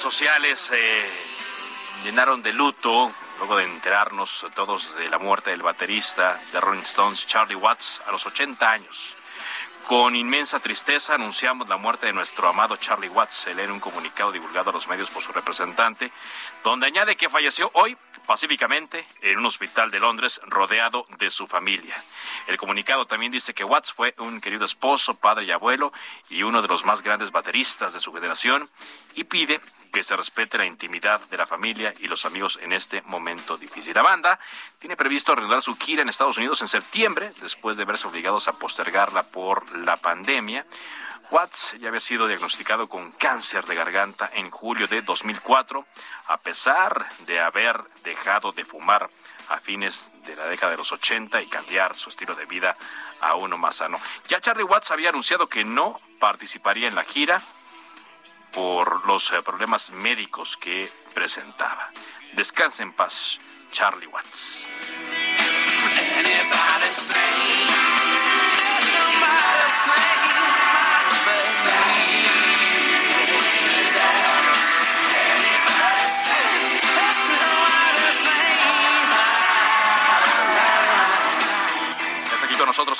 [0.00, 1.08] Sociales eh,
[2.02, 7.26] llenaron de luto luego de enterarnos todos de la muerte del baterista de Rolling Stones,
[7.26, 9.16] Charlie Watts, a los 80 años.
[9.86, 13.34] Con inmensa tristeza anunciamos la muerte de nuestro amado Charlie Watts.
[13.34, 16.10] Se lee en un comunicado divulgado a los medios por su representante,
[16.64, 17.96] donde añade que falleció hoy
[18.28, 21.96] pacíficamente en un hospital de Londres rodeado de su familia.
[22.46, 25.94] El comunicado también dice que Watts fue un querido esposo, padre y abuelo
[26.28, 28.68] y uno de los más grandes bateristas de su generación
[29.14, 29.62] y pide
[29.94, 33.94] que se respete la intimidad de la familia y los amigos en este momento difícil.
[33.94, 34.38] La banda
[34.78, 38.52] tiene previsto reanudar su gira en Estados Unidos en septiembre después de verse obligados a
[38.52, 40.66] postergarla por la pandemia.
[41.30, 45.84] Watts ya había sido diagnosticado con cáncer de garganta en julio de 2004,
[46.28, 49.10] a pesar de haber dejado de fumar
[49.50, 52.74] a fines de la década de los 80 y cambiar su estilo de vida
[53.20, 53.98] a uno más sano.
[54.28, 57.42] Ya Charlie Watts había anunciado que no participaría en la gira
[58.52, 61.90] por los eh, problemas médicos que presentaba.
[62.32, 63.38] Descanse en paz,
[63.70, 64.66] Charlie Watts.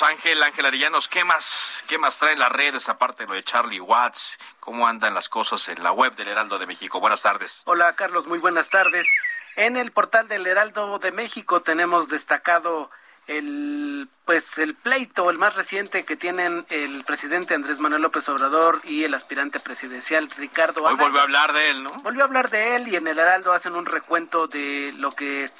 [0.03, 1.07] Ángel, Ángel Arillanos.
[1.07, 4.37] ¿Qué más, qué más traen las redes aparte de lo de Charlie Watts?
[4.59, 6.99] ¿Cómo andan las cosas en la web del Heraldo de México?
[6.99, 7.63] Buenas tardes.
[7.65, 9.07] Hola Carlos, muy buenas tardes.
[9.55, 12.91] En el portal del Heraldo de México tenemos destacado
[13.27, 18.79] el pues el pleito, el más reciente que tienen el presidente Andrés Manuel López Obrador
[18.83, 21.89] y el aspirante presidencial Ricardo Hoy volvió a hablar de él, ¿no?
[22.01, 25.51] Volvió a hablar de él y en el Heraldo hacen un recuento de lo que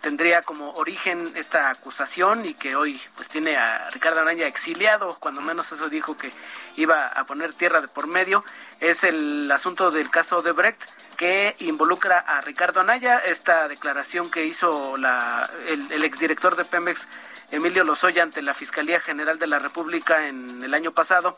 [0.00, 5.40] tendría como origen esta acusación y que hoy pues tiene a Ricardo Araña exiliado, cuando
[5.40, 6.30] menos eso dijo que
[6.76, 8.44] iba a poner tierra de por medio,
[8.80, 10.80] es el asunto del caso de Brecht
[11.16, 17.08] que involucra a Ricardo Anaya, esta declaración que hizo la, el, el exdirector de Pemex,
[17.50, 21.36] Emilio Lozoya, ante la Fiscalía General de la República en el año pasado,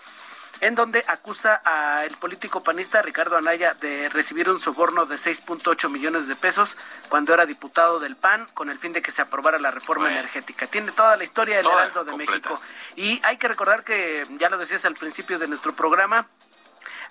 [0.61, 6.27] en donde acusa al político panista Ricardo Anaya de recibir un soborno de 6.8 millones
[6.27, 6.77] de pesos
[7.09, 10.67] cuando era diputado del PAN con el fin de que se aprobara la reforma energética.
[10.67, 12.61] Tiene toda la historia del Heraldo de México.
[12.97, 16.27] Y hay que recordar que, ya lo decías al principio de nuestro programa,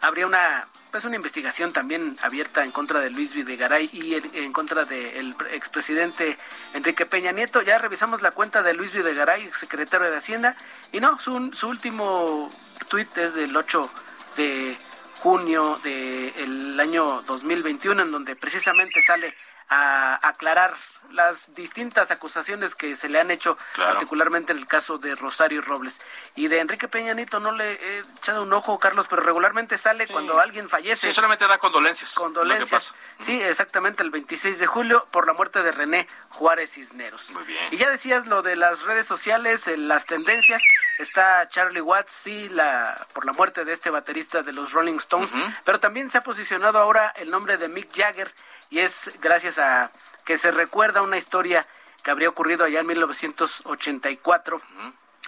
[0.02, 4.86] habría una pues una investigación también abierta en contra de Luis Videgaray y en, contra
[4.86, 6.36] del expresidente
[6.74, 7.62] Enrique Peña Nieto.
[7.62, 10.56] Ya revisamos la cuenta de Luis Videgaray, secretario de Hacienda,
[10.92, 12.52] y no, su, su último
[12.88, 13.90] tuit es del 8
[14.38, 14.78] de
[15.20, 19.36] junio del año 2021, en donde precisamente sale
[19.70, 20.76] a aclarar
[21.12, 26.02] las distintas acusaciones que se le han hecho, particularmente en el caso de Rosario Robles.
[26.36, 30.08] Y de Enrique Peña Nieto no le he echado un ojo, Carlos, pero regularmente sale
[30.08, 31.08] cuando alguien fallece.
[31.08, 32.14] Sí, solamente da condolencias.
[32.14, 32.94] Condolencias.
[33.22, 37.32] Sí, exactamente, el 26 de julio por la muerte de René Juárez Cisneros.
[37.32, 37.68] Muy bien.
[37.72, 40.62] Y ya decías lo de las redes sociales, las tendencias.
[40.98, 45.32] Está Charlie Watts, sí, la, por la muerte de este baterista de los Rolling Stones,
[45.64, 48.34] pero también se ha posicionado ahora el nombre de Mick Jagger
[48.70, 49.92] y es gracias a
[50.26, 51.68] que se recuerda una historia
[52.04, 54.62] que habría ocurrido allá en 1984.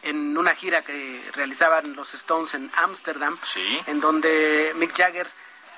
[0.03, 3.37] En una gira que realizaban los Stones en Ámsterdam,
[3.85, 5.27] en donde Mick Jagger,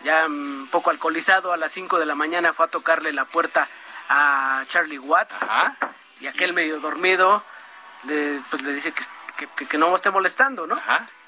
[0.03, 3.67] ya un poco alcoholizado, a las 5 de la mañana fue a tocarle la puerta
[4.07, 5.39] a Charlie Watts.
[6.21, 7.43] Y aquel medio dormido,
[8.49, 10.79] pues le dice que, que, no me esté molestando, ¿no?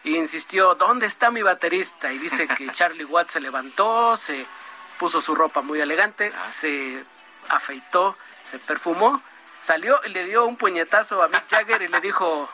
[0.03, 2.13] Y insistió, ¿dónde está mi baterista?
[2.13, 4.45] Y dice que Charlie Watts se levantó, se
[4.97, 7.03] puso su ropa muy elegante, se
[7.49, 9.21] afeitó, se perfumó,
[9.59, 12.49] salió y le dio un puñetazo a Mick Jagger y le dijo,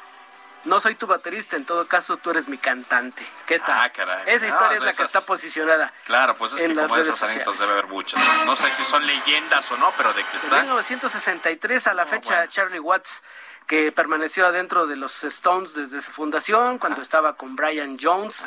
[0.64, 3.26] no soy tu baterista, en todo caso tú eres mi cantante.
[3.48, 3.82] ¿Qué tal?
[3.82, 4.24] Ah, caray.
[4.28, 5.92] Esa historia es la que está posicionada.
[6.06, 8.22] Claro, pues es que como esos anécdotas debe haber muchas.
[8.46, 8.56] ¿no?
[8.56, 10.60] sé si son leyendas o no, pero de que está.
[10.60, 13.24] En 1963 a la fecha, Charlie Watts,
[13.68, 18.46] que permaneció adentro de los Stones desde su fundación, cuando estaba con Brian Jones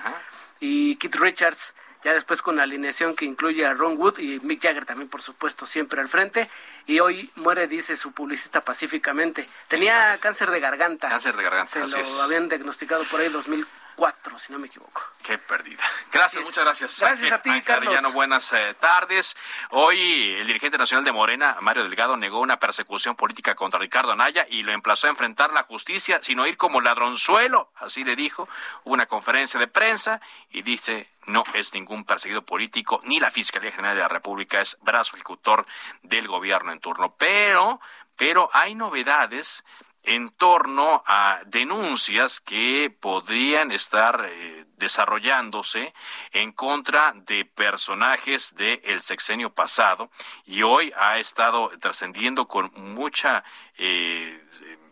[0.61, 4.63] y Keith Richards ya después con la alineación que incluye a Ron Wood y Mick
[4.63, 6.51] Jagger también, por supuesto, siempre al frente.
[6.87, 9.49] Y hoy muere, dice su publicista pacíficamente.
[9.69, 11.09] Tenía cáncer de garganta.
[11.09, 11.89] Cáncer de garganta.
[11.89, 15.03] Se lo habían diagnosticado por ahí 2000 4, si no me equivoco.
[15.23, 15.83] Qué perdida.
[16.13, 17.01] Gracias, muchas gracias.
[17.01, 19.37] Gracias a ti, Ángel buenas eh, tardes.
[19.71, 24.47] Hoy el dirigente nacional de Morena, Mario Delgado, negó una persecución política contra Ricardo Anaya
[24.49, 28.49] y lo emplazó a enfrentar la justicia, sino ir como ladronzuelo, así le dijo.
[28.85, 33.97] Una conferencia de prensa y dice no es ningún perseguido político, ni la Fiscalía General
[33.97, 35.67] de la República es brazo ejecutor
[36.03, 37.15] del gobierno en turno.
[37.17, 37.81] Pero,
[38.17, 39.65] pero hay novedades
[40.05, 45.95] en torno a denuncias que podrían estar eh, desarrollándose
[46.33, 50.11] en contra de personajes del sexenio pasado
[50.45, 53.45] y hoy ha estado trascendiendo con mucha
[53.77, 54.43] eh,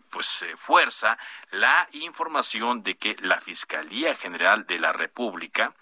[0.09, 1.17] pues fuerza
[1.51, 5.73] la información de que la Fiscalía General de la República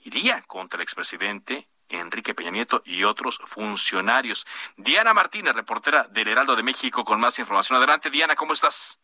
[0.00, 4.46] iría contra el expresidente Enrique Peña Nieto y otros funcionarios.
[4.76, 7.76] Diana Martínez, reportera del Heraldo de México, con más información.
[7.78, 9.00] Adelante, Diana, ¿cómo estás?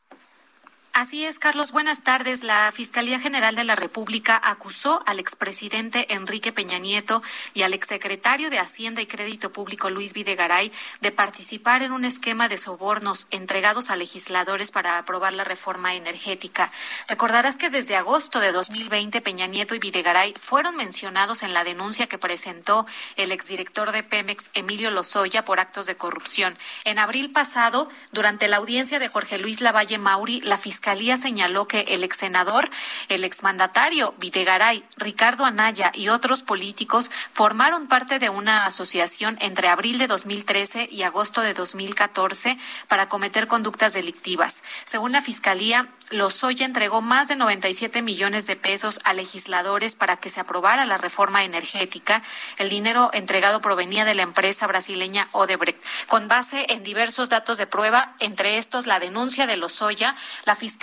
[0.98, 1.72] Así es, Carlos.
[1.72, 2.42] Buenas tardes.
[2.42, 8.48] La Fiscalía General de la República acusó al expresidente Enrique Peña Nieto y al exsecretario
[8.48, 13.90] de Hacienda y Crédito Público Luis Videgaray de participar en un esquema de sobornos entregados
[13.90, 16.72] a legisladores para aprobar la reforma energética.
[17.08, 22.06] Recordarás que desde agosto de 2020 Peña Nieto y Videgaray fueron mencionados en la denuncia
[22.06, 22.86] que presentó
[23.16, 26.56] el exdirector de Pemex Emilio Lozoya por actos de corrupción.
[26.84, 31.66] En abril pasado, durante la audiencia de Jorge Luis Lavalle Mauri, la Fiscalía Fiscalía señaló
[31.66, 32.70] que el ex senador,
[33.08, 39.98] el exmandatario Videgaray, Ricardo Anaya y otros políticos formaron parte de una asociación entre abril
[39.98, 42.56] de 2013 y agosto de 2014
[42.86, 44.62] para cometer conductas delictivas.
[44.84, 50.30] Según la Fiscalía, Lozoya entregó más de 97 millones de pesos a legisladores para que
[50.30, 52.22] se aprobara la reforma energética.
[52.58, 55.82] El dinero entregado provenía de la empresa brasileña Odebrecht.
[56.06, 60.14] Con base en diversos datos de prueba, entre estos la denuncia de Lozoya,
[60.44, 60.75] la Fiscalía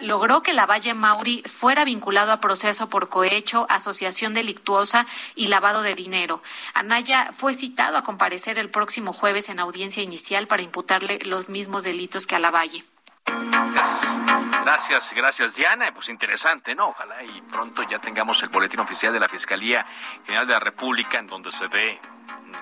[0.00, 5.82] logró que la Valle Mauri fuera vinculado a proceso por cohecho, asociación delictuosa y lavado
[5.82, 6.42] de dinero.
[6.74, 11.84] Anaya fue citado a comparecer el próximo jueves en audiencia inicial para imputarle los mismos
[11.84, 12.84] delitos que a la Valle.
[14.64, 15.92] Gracias, gracias Diana.
[15.94, 16.88] Pues interesante, ¿no?
[16.88, 19.84] Ojalá y pronto ya tengamos el boletín oficial de la Fiscalía
[20.24, 22.00] General de la República en donde se dé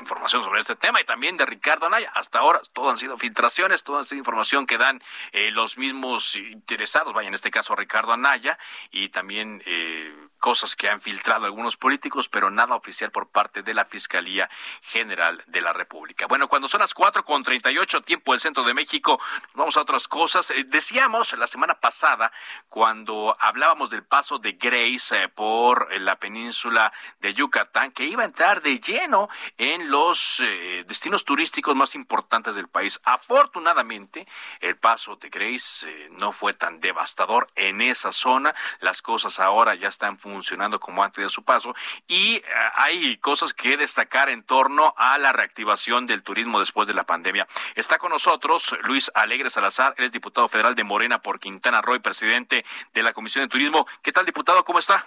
[0.00, 2.10] información sobre este tema y también de Ricardo Anaya.
[2.14, 5.00] Hasta ahora todo han sido filtraciones, toda han sido información que dan
[5.32, 8.58] eh, los mismos interesados, vaya en este caso Ricardo Anaya
[8.90, 13.74] y también eh, cosas que han filtrado algunos políticos, pero nada oficial por parte de
[13.74, 14.50] la Fiscalía
[14.82, 16.26] General de la República.
[16.26, 19.20] Bueno, cuando son las cuatro con treinta y ocho tiempo del centro de México,
[19.54, 20.50] vamos a otras cosas.
[20.50, 22.32] Eh, decíamos la semana pasada,
[22.68, 28.26] cuando hablábamos del paso de Grace eh, por la península de Yucatán, que iba a
[28.26, 29.28] entrar de lleno
[29.58, 33.00] en los eh, destinos turísticos más importantes del país.
[33.04, 34.26] Afortunadamente,
[34.58, 38.56] el paso de Grace no fue tan devastador en esa zona.
[38.80, 41.74] Las cosas ahora ya están funcionando funcionando como antes de su paso
[42.08, 42.42] y eh,
[42.74, 47.46] hay cosas que destacar en torno a la reactivación del turismo después de la pandemia.
[47.74, 51.94] Está con nosotros Luis Alegre Salazar, él es diputado federal de Morena por Quintana Roo
[51.94, 53.86] y presidente de la Comisión de Turismo.
[54.02, 54.64] ¿Qué tal, diputado?
[54.64, 55.04] ¿Cómo está?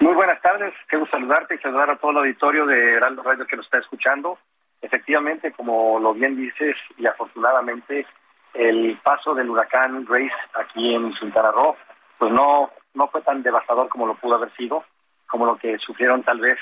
[0.00, 3.56] Muy buenas tardes, gusto saludarte y saludar a todo el auditorio de Heraldo Radio que
[3.56, 4.38] nos está escuchando.
[4.82, 8.06] Efectivamente, como lo bien dices, y afortunadamente,
[8.52, 11.76] el paso del huracán Grace aquí en Quintana Roo,
[12.18, 14.84] pues no no fue tan devastador como lo pudo haber sido,
[15.26, 16.58] como lo que sufrieron tal vez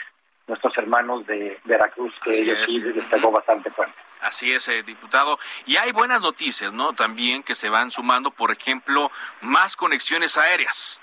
[0.46, 3.94] nuestros hermanos de Veracruz, que ellos sí les pegó bastante fuerte.
[4.22, 5.38] Así es, eh, diputado.
[5.66, 6.92] Y hay buenas noticias, ¿no?
[6.92, 9.10] También que se van sumando, por ejemplo,
[9.40, 11.00] más conexiones aéreas.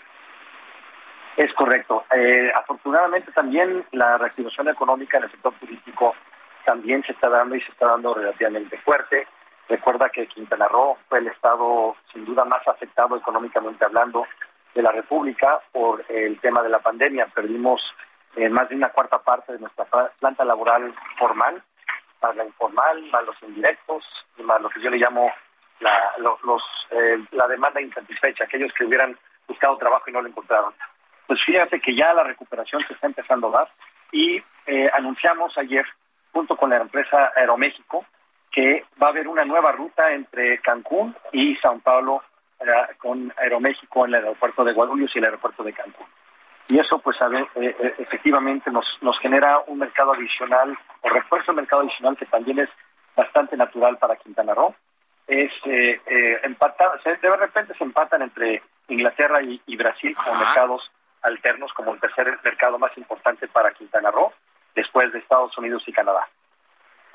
[1.35, 2.05] Es correcto.
[2.15, 6.15] Eh, afortunadamente también la reactivación económica en el sector turístico
[6.65, 9.27] también se está dando y se está dando relativamente fuerte.
[9.67, 14.25] Recuerda que Quintana Roo fue el estado sin duda más afectado económicamente hablando
[14.79, 17.27] de la República por el tema de la pandemia.
[17.27, 17.81] Perdimos
[18.37, 19.85] eh, más de una cuarta parte de nuestra
[20.19, 21.61] planta laboral formal,
[22.21, 24.05] más la informal, más los indirectos,
[24.37, 25.29] y más lo que yo le llamo
[26.91, 29.17] eh, la demanda insatisfecha, aquellos que hubieran
[29.47, 30.73] buscado trabajo y no lo encontraron.
[31.27, 33.69] Pues fíjate que ya la recuperación se está empezando a dar
[34.13, 35.85] y eh, anunciamos ayer,
[36.31, 38.05] junto con la empresa Aeroméxico,
[38.49, 42.23] que va a haber una nueva ruta entre Cancún y Sao Paulo
[42.97, 46.05] con Aeroméxico en el aeropuerto de Guadalajara y el aeropuerto de Cancún.
[46.69, 51.09] Y eso, pues, a ver, eh, eh, efectivamente nos, nos genera un mercado adicional, o
[51.09, 52.69] refuerzo un mercado adicional que también es
[53.15, 54.75] bastante natural para Quintana Roo.
[55.27, 56.41] Es, eh, eh
[57.21, 60.91] de repente se empatan entre Inglaterra y, Brasil como mercados
[61.23, 64.31] alternos, como el tercer mercado más importante para Quintana Roo,
[64.75, 66.27] después de Estados Unidos y Canadá.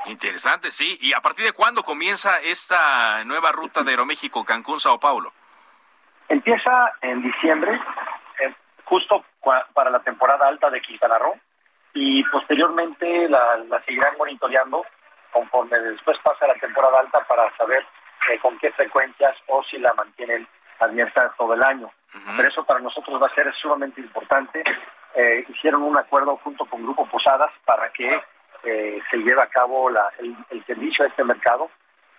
[0.07, 0.99] Interesante, sí.
[1.01, 5.33] ¿Y a partir de cuándo comienza esta nueva ruta de Aeroméxico Cancún-Sao Paulo?
[6.29, 7.81] Empieza en diciembre,
[8.41, 9.25] eh, justo
[9.75, 11.39] para la temporada alta de Quintana Roo,
[11.95, 14.85] y posteriormente la, seguirán monitoreando
[15.31, 17.85] conforme después pasa la temporada alta para saber
[18.31, 20.47] eh, con qué frecuencias o si la mantienen
[20.81, 21.91] abierta todo el año.
[22.37, 24.63] Pero eso para nosotros va a ser sumamente importante.
[25.17, 28.23] Eh, hicieron un acuerdo junto con Grupo Posadas para que
[28.65, 31.71] eh, se lleva a cabo el, servicio a este mercado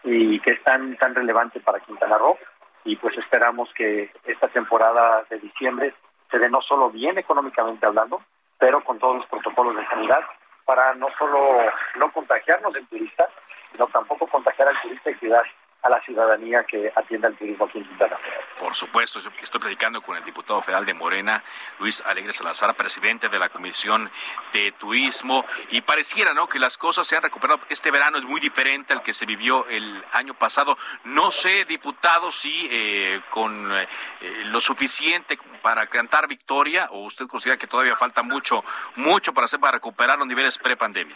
[0.03, 2.37] y que es tan, tan relevante para Quintana Roo.
[2.83, 5.93] Y pues esperamos que esta temporada de diciembre
[6.29, 8.21] se dé no solo bien económicamente hablando,
[8.59, 10.21] pero con todos los protocolos de sanidad
[10.65, 11.39] para no solo
[11.95, 13.27] no contagiarnos del turista,
[13.71, 15.45] sino tampoco contagiar al turista y cuidar
[15.85, 18.17] a la ciudadanía que atienda el turismo aquí en Quintana
[18.57, 21.43] Por supuesto, estoy platicando con el diputado federal de Morena,
[21.79, 24.09] Luis Alegre Salazar, presidente de la Comisión
[24.51, 27.59] de Turismo, y pareciera, ¿no?, que las cosas se han recuperado.
[27.69, 30.75] Este verano es muy diferente al que se vivió el año pasado.
[31.03, 33.87] No sé, diputado, si eh, con eh,
[34.45, 38.63] lo suficiente para cantar victoria, o usted considera que todavía falta mucho,
[38.95, 41.15] mucho para hacer para recuperar los niveles pre-pandemia.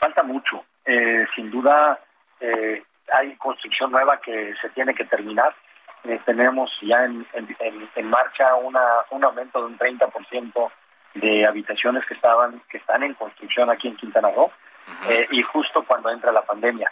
[0.00, 2.00] Falta mucho, eh, sin duda.
[2.40, 2.82] Eh,
[3.12, 5.54] hay construcción nueva que se tiene que terminar.
[6.04, 10.70] Eh, tenemos ya en, en, marcha una, un aumento de un 30%
[11.14, 14.50] de habitaciones que estaban que están en construcción aquí en Quintana Roo
[15.08, 16.90] eh, y justo cuando entra la pandemia.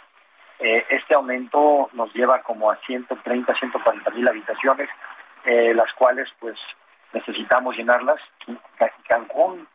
[0.59, 4.89] Eh, este aumento nos lleva como a 130, 140 mil habitaciones,
[5.45, 6.57] las cuales pues
[7.13, 8.21] necesitamos llenarlas.
[9.09, 9.67] Cancún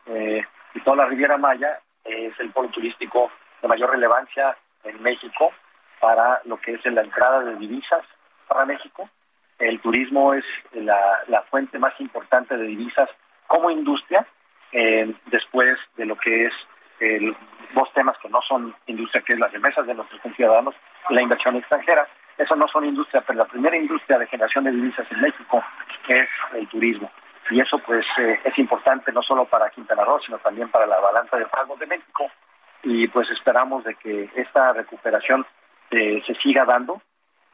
[0.74, 3.30] y toda la Riviera Maya es el polo turístico
[3.60, 5.52] de mayor relevancia en México
[6.00, 8.02] para lo que es la entrada de divisas
[8.46, 9.08] para México.
[9.58, 13.08] El turismo es la, fuente más importante de divisas
[13.46, 14.26] como industria,
[14.72, 16.52] eh, después de lo que es
[17.74, 20.74] dos temas que no son industria, que es las remesas de nuestros ciudadanos
[21.08, 22.06] y la inversión extranjera.
[22.36, 25.62] Eso no son industria, pero la primera industria de generación de divisas en México
[26.08, 27.10] es el turismo.
[27.50, 31.00] Y eso pues eh, es importante no solo para Quintana Roo, sino también para la
[31.00, 32.30] balanza de pagos de México.
[32.82, 35.46] Y pues esperamos de que esta recuperación
[35.90, 37.00] eh, se siga dando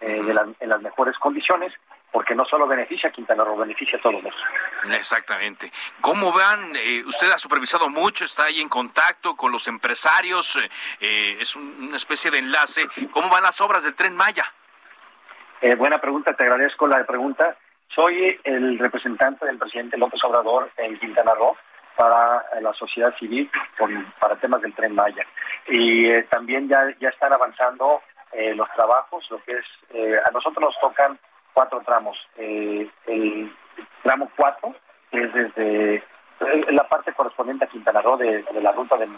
[0.00, 0.22] eh,
[0.60, 1.72] en las mejores condiciones,
[2.10, 4.42] porque no solo beneficia a Quintana Roo, beneficia a todos nosotros.
[4.90, 5.70] Exactamente.
[6.00, 6.74] ¿Cómo van?
[6.76, 10.58] Eh, usted ha supervisado mucho, está ahí en contacto con los empresarios,
[11.00, 12.86] es una especie de enlace.
[13.10, 14.44] ¿Cómo van las obras del Tren Maya?
[15.78, 17.56] buena pregunta, te agradezco la pregunta.
[17.94, 21.56] Soy el representante del presidente López Obrador en Quintana Roo
[21.96, 23.50] para la sociedad civil
[24.18, 25.24] para temas del Tren Maya.
[25.68, 28.02] Y también ya, ya están avanzando
[28.34, 31.18] eh, los trabajos, lo que es, eh, a nosotros nos tocan
[31.52, 32.18] cuatro tramos.
[32.36, 33.52] Eh, el
[34.02, 34.74] tramo cuatro,
[35.10, 36.04] que es desde
[36.72, 39.08] la parte correspondiente a Quintana Roo de, la ruta de,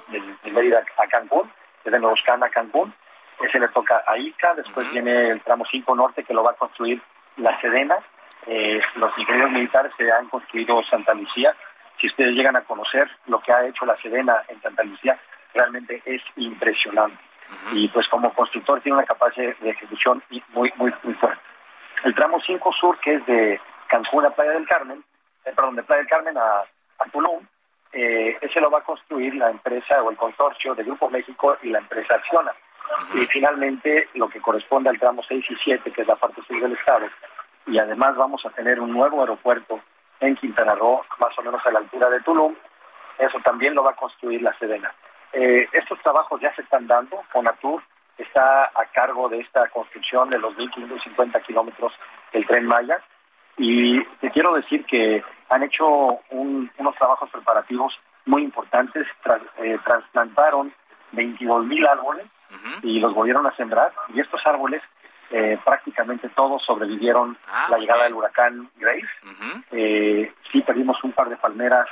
[0.51, 1.51] Mérida a Cancún,
[1.83, 2.93] desde Noroscan a Cancún,
[3.41, 6.57] ese le toca a Ica, después viene el tramo 5 norte que lo va a
[6.57, 7.01] construir
[7.39, 7.97] la Sedena,
[8.97, 11.55] los ingenieros militares se han construido Santa Lucía,
[12.01, 15.19] si ustedes llegan a conocer lo que ha hecho la Sedena en Santa Lucía,
[15.55, 17.26] realmente es impresionante
[17.73, 21.43] y pues como constructor tiene una capacidad de ejecución muy, muy, muy fuerte.
[22.05, 25.03] El tramo 5 Sur, que es de Cancún a Playa del Carmen,
[25.45, 26.61] eh, perdón, de Playa del Carmen a,
[26.99, 27.45] a Tulum,
[27.93, 31.71] eh, ese lo va a construir la empresa o el consorcio de Grupo México y
[31.71, 32.53] la empresa Acciona.
[33.15, 36.61] Y finalmente lo que corresponde al tramo 6 y 7, que es la parte sur
[36.61, 37.07] del estado,
[37.67, 39.81] y además vamos a tener un nuevo aeropuerto
[40.21, 42.55] en Quintana Roo, más o menos a la altura de Tulum,
[43.19, 44.93] eso también lo va a construir la Sedena.
[45.33, 47.23] Eh, estos trabajos ya se están dando.
[47.31, 47.83] Fonatur
[48.17, 51.93] está a cargo de esta construcción de los 1.550 kilómetros
[52.33, 52.99] del tren Maya.
[53.59, 55.87] Y te quiero decir que han hecho
[56.31, 59.07] unos trabajos preparativos muy importantes.
[59.59, 60.73] Eh, trasplantaron
[61.13, 62.27] 22.000 árboles
[62.83, 63.93] y los volvieron a sembrar.
[64.15, 64.83] Y estos árboles
[65.31, 69.07] eh, prácticamente todos sobrevivieron ah, la llegada del huracán Grace.
[70.53, 71.89] sí perdimos un par de palmeras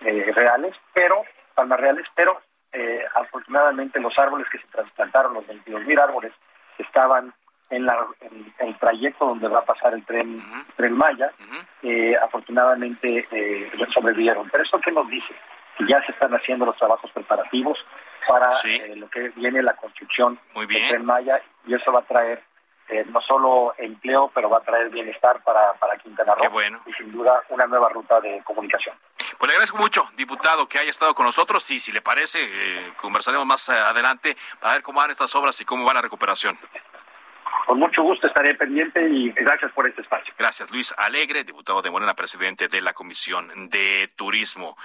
[0.00, 2.40] reales, pero palmas reales, pero
[2.72, 6.32] eh, afortunadamente los árboles que se trasplantaron, los 22.000 árboles
[6.76, 7.32] que estaban
[7.70, 7.88] en,
[8.58, 10.42] el trayecto donde va a pasar el tren,
[10.76, 11.32] tren Maya,
[11.82, 14.48] eh, afortunadamente eh, sobrevivieron.
[14.50, 15.34] Pero eso que nos dice
[15.78, 17.78] que ya se están haciendo los trabajos preparativos
[18.28, 18.50] para
[18.96, 22.42] lo que viene la construcción del tren Maya y eso va a traer
[23.06, 27.42] no solo empleo, pero va a traer bienestar para, para Quintana Roo y sin duda
[27.48, 28.96] una nueva ruta de comunicación.
[29.38, 32.92] Pues le agradezco mucho, diputado, que haya estado con nosotros y si le parece, eh,
[32.96, 36.58] conversaremos más adelante para ver cómo van estas obras y cómo va la recuperación.
[37.66, 40.34] Con mucho gusto estaré pendiente y gracias por este espacio.
[40.38, 44.76] Gracias, Luis Alegre, diputado de Morena, presidente de la Comisión de Turismo.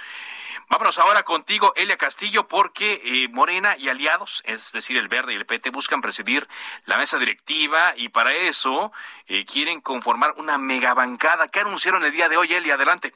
[0.68, 5.36] Vámonos ahora contigo, Elia Castillo, porque eh, Morena y aliados, es decir, el Verde y
[5.36, 6.46] el PT, buscan presidir
[6.86, 8.92] la mesa directiva y para eso
[9.26, 11.48] eh, quieren conformar una megabancada.
[11.48, 12.74] ¿Qué anunciaron el día de hoy, Elia?
[12.74, 13.12] Adelante.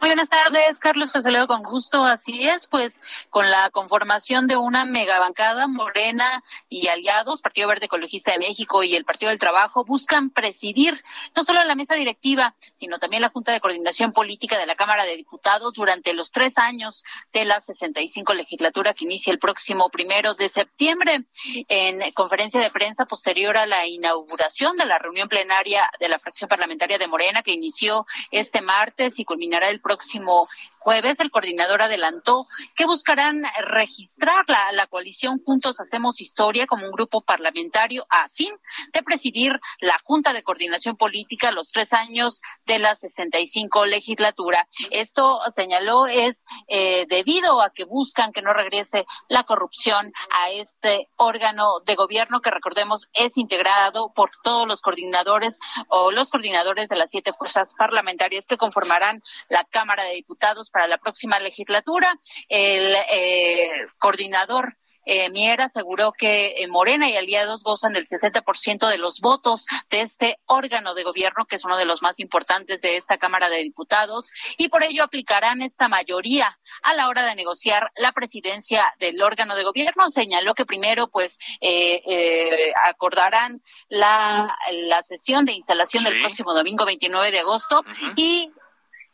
[0.00, 2.04] Muy buenas tardes, Carlos, te saludo con gusto.
[2.04, 8.32] Así es, pues con la conformación de una megabancada, Morena y aliados, Partido Verde Ecologista
[8.32, 11.02] de México y el Partido del Trabajo, buscan presidir
[11.34, 15.04] no solo la mesa directiva, sino también la Junta de Coordinación Política de la Cámara
[15.04, 20.34] de Diputados durante los tres años de la 65 legislatura que inicia el próximo primero
[20.34, 21.24] de septiembre.
[21.68, 26.48] En conferencia de prensa posterior a la inauguración de la reunión plenaria de la fracción
[26.48, 30.48] parlamentaria de Morena que inició este martes y culminará el próximo
[30.80, 36.92] jueves, el coordinador adelantó que buscarán registrar la, la coalición Juntos Hacemos Historia como un
[36.92, 38.52] grupo parlamentario a fin
[38.92, 44.66] de presidir la Junta de Coordinación Política los tres años de la 65 legislatura.
[44.90, 51.08] Esto, señaló, es eh, debido a que buscan que no regrese la corrupción a este
[51.16, 55.58] órgano de gobierno que, recordemos, es integrado por todos los coordinadores
[55.88, 60.86] o los coordinadores de las siete fuerzas parlamentarias que conformarán la Cámara de Diputados para
[60.86, 62.18] la próxima legislatura.
[62.48, 64.74] El eh, coordinador
[65.06, 70.00] eh, Mier aseguró que eh, Morena y aliados gozan del 60% de los votos de
[70.00, 73.58] este órgano de gobierno, que es uno de los más importantes de esta Cámara de
[73.58, 79.22] Diputados, y por ello aplicarán esta mayoría a la hora de negociar la presidencia del
[79.22, 80.08] órgano de gobierno.
[80.08, 86.84] Señaló que primero, pues, eh, eh acordarán la, la sesión de instalación del próximo domingo
[86.84, 87.84] 29 de agosto
[88.16, 88.50] y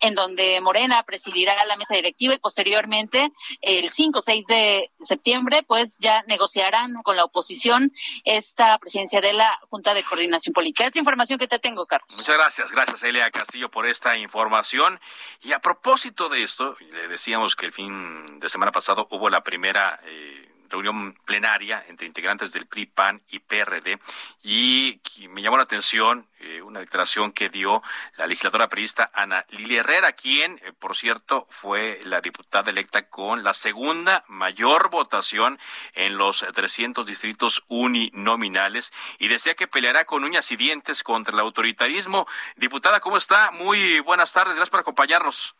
[0.02, 5.62] en donde Morena presidirá la mesa directiva y posteriormente el 5 o 6 de septiembre
[5.66, 7.92] pues ya negociarán con la oposición
[8.24, 10.84] esta presidencia de la Junta de Coordinación Política.
[10.84, 12.14] Esta información que te tengo, Carlos.
[12.16, 15.00] Muchas gracias, gracias Elia Castillo por esta información.
[15.42, 19.42] Y a propósito de esto, le decíamos que el fin de semana pasado hubo la
[19.42, 20.00] primera...
[20.04, 24.00] Eh, reunión plenaria entre integrantes del PRI, PAN y PRD
[24.42, 27.82] y me llamó la atención eh, una declaración que dio
[28.16, 33.44] la legisladora priista Ana Lili Herrera, quien, eh, por cierto, fue la diputada electa con
[33.44, 35.60] la segunda mayor votación
[35.94, 41.40] en los 300 distritos uninominales y decía que peleará con uñas y dientes contra el
[41.40, 42.26] autoritarismo.
[42.56, 43.52] Diputada, ¿cómo está?
[43.52, 45.54] Muy buenas tardes, gracias por acompañarnos.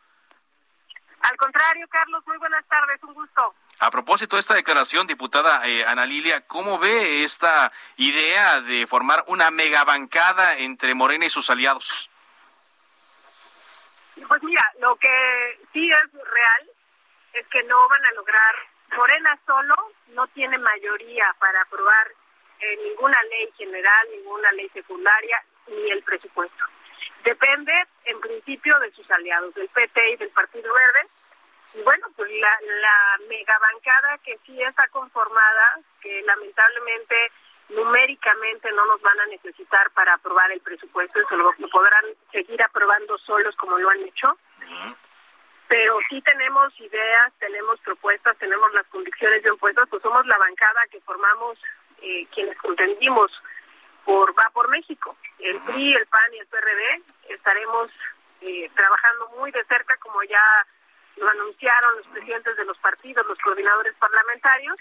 [1.21, 3.55] Al contrario, Carlos, muy buenas tardes, un gusto.
[3.83, 9.25] A propósito de esta declaración, diputada eh, Ana Lilia, ¿cómo ve esta idea de formar
[9.27, 12.09] una megabancada entre Morena y sus aliados?
[14.25, 16.69] Pues mira, lo que sí es real
[17.33, 18.55] es que no van a lograr,
[18.95, 19.75] Morena solo
[20.15, 22.07] no tiene mayoría para aprobar
[22.61, 26.63] eh, ninguna ley general, ninguna ley secundaria, ni el presupuesto.
[27.25, 27.73] Depende,
[28.05, 31.09] en principio, de sus aliados, del PT y del Partido Verde,
[31.83, 37.31] bueno, pues la, la megabancada que sí está conformada, que lamentablemente
[37.69, 43.17] numéricamente no nos van a necesitar para aprobar el presupuesto, eso lo, podrán seguir aprobando
[43.19, 44.37] solos como lo han hecho.
[45.67, 50.81] Pero sí tenemos ideas, tenemos propuestas, tenemos las convicciones de impuestos, pues somos la bancada
[50.91, 51.57] que formamos
[52.01, 53.31] eh, quienes contendimos
[54.05, 55.15] por Va por México.
[55.39, 57.89] El PRI, el PAN y el PRD estaremos
[58.41, 60.67] eh, trabajando muy de cerca, como ya
[61.15, 64.77] lo anunciaron los presidentes de los partidos, los coordinadores parlamentarios,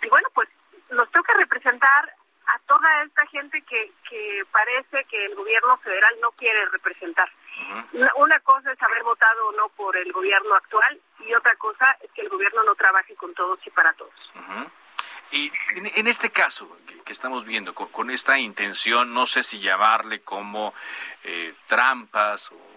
[0.00, 0.48] y bueno, pues
[0.90, 2.14] nos toca representar
[2.46, 7.28] a toda esta gente que, que parece que el gobierno federal no quiere representar.
[8.16, 12.10] una, cosa es haber votado o no por el gobierno actual y otra cosa es
[12.12, 14.14] que el gobierno no trabaje con todos y para todos.
[15.30, 15.52] Y
[15.96, 20.72] en, este caso que, estamos viendo, con, esta intención, no sé si llamarle como
[21.24, 22.67] eh, trampas o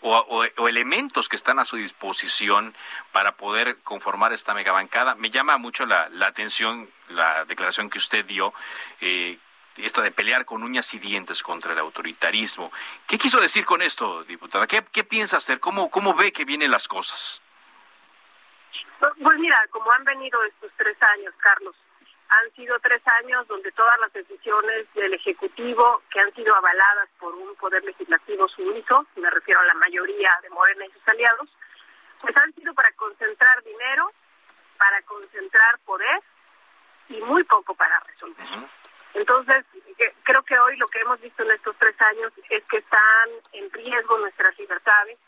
[0.00, 2.74] o, elementos que están a su disposición
[3.12, 5.14] para poder conformar esta megabancada.
[5.14, 8.52] Me llama mucho la, atención la declaración que usted dio.
[9.00, 9.38] Eh,
[9.76, 12.70] esto de pelear con uñas y dientes contra el autoritarismo.
[13.06, 14.66] ¿Qué quiso decir con esto, diputada?
[14.66, 15.60] ¿Qué, qué piensa hacer?
[15.60, 17.42] ¿Cómo, ¿Cómo ve que vienen las cosas?
[18.98, 21.74] Pues mira, como han venido estos tres años, Carlos,
[22.32, 27.34] han sido tres años donde todas las decisiones del Ejecutivo, que han sido avaladas por
[27.34, 31.48] un poder legislativo sumiso, me refiero a la mayoría de Morena y sus aliados,
[32.20, 34.10] pues han sido para concentrar dinero,
[34.78, 36.20] para concentrar poder
[37.10, 38.46] y muy poco para resolver.
[39.12, 39.66] Entonces,
[40.22, 43.70] creo que hoy lo que hemos visto en estos tres años es que están en
[43.70, 45.18] riesgo nuestras libertades,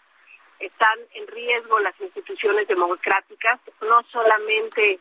[0.59, 4.98] están en riesgo las instituciones democráticas, no solamente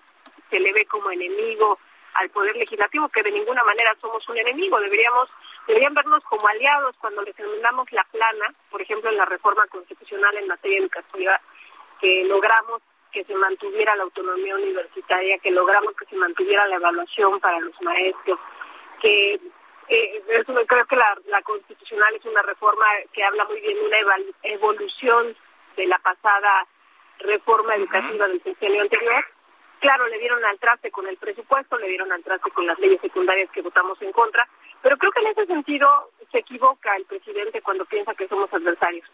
[0.50, 1.80] se le ve como enemigo
[2.16, 5.30] al poder legislativo, que de ninguna manera somos un enemigo, deberíamos
[5.68, 10.36] deberían vernos como aliados cuando les terminamos la plana, por ejemplo en la reforma constitucional
[10.38, 11.40] en materia educativa,
[12.00, 17.40] que logramos que se mantuviera la autonomía universitaria, que logramos que se mantuviera la evaluación
[17.40, 18.40] para los maestros,
[19.00, 19.40] que
[19.90, 23.86] eh, eso, creo que la, la constitucional es una reforma que habla muy bien de
[23.86, 25.36] una evolución
[25.76, 26.68] de la pasada
[27.20, 29.26] reforma educativa del sexenio anterior,
[29.84, 33.02] Claro, le dieron al traste con el presupuesto, le dieron al traste con las leyes
[33.02, 34.48] secundarias que votamos en contra,
[34.82, 39.06] pero creo que en ese sentido se equivoca el presidente cuando piensa que somos adversarios.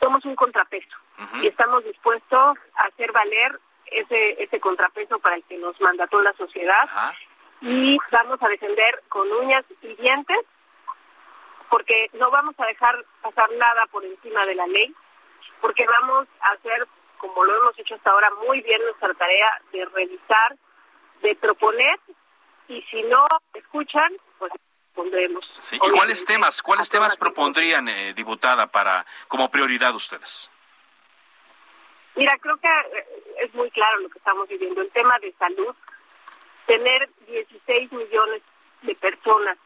[0.00, 0.96] Somos un contrapeso
[1.42, 6.34] y estamos dispuestos a hacer valer ese, ese contrapeso para el que nos mandató la
[6.34, 6.88] sociedad
[7.60, 10.38] y vamos a defender con uñas y dientes
[11.68, 14.94] porque no vamos a dejar pasar nada por encima de la ley
[15.60, 16.86] porque vamos a hacer,
[17.18, 20.56] como lo hemos hecho hasta ahora, muy bien nuestra tarea de revisar,
[21.22, 21.98] de proponer,
[22.68, 24.52] y si no escuchan, pues
[24.94, 25.44] pondremos.
[25.58, 25.76] Sí.
[25.76, 30.50] ¿Y cuáles temas, cuáles temas propondrían, eh, diputada, para como prioridad ustedes?
[32.16, 33.06] Mira, creo que eh,
[33.42, 34.80] es muy claro lo que estamos viviendo.
[34.80, 35.74] El tema de salud,
[36.66, 38.42] tener 16 millones
[38.82, 39.58] de personas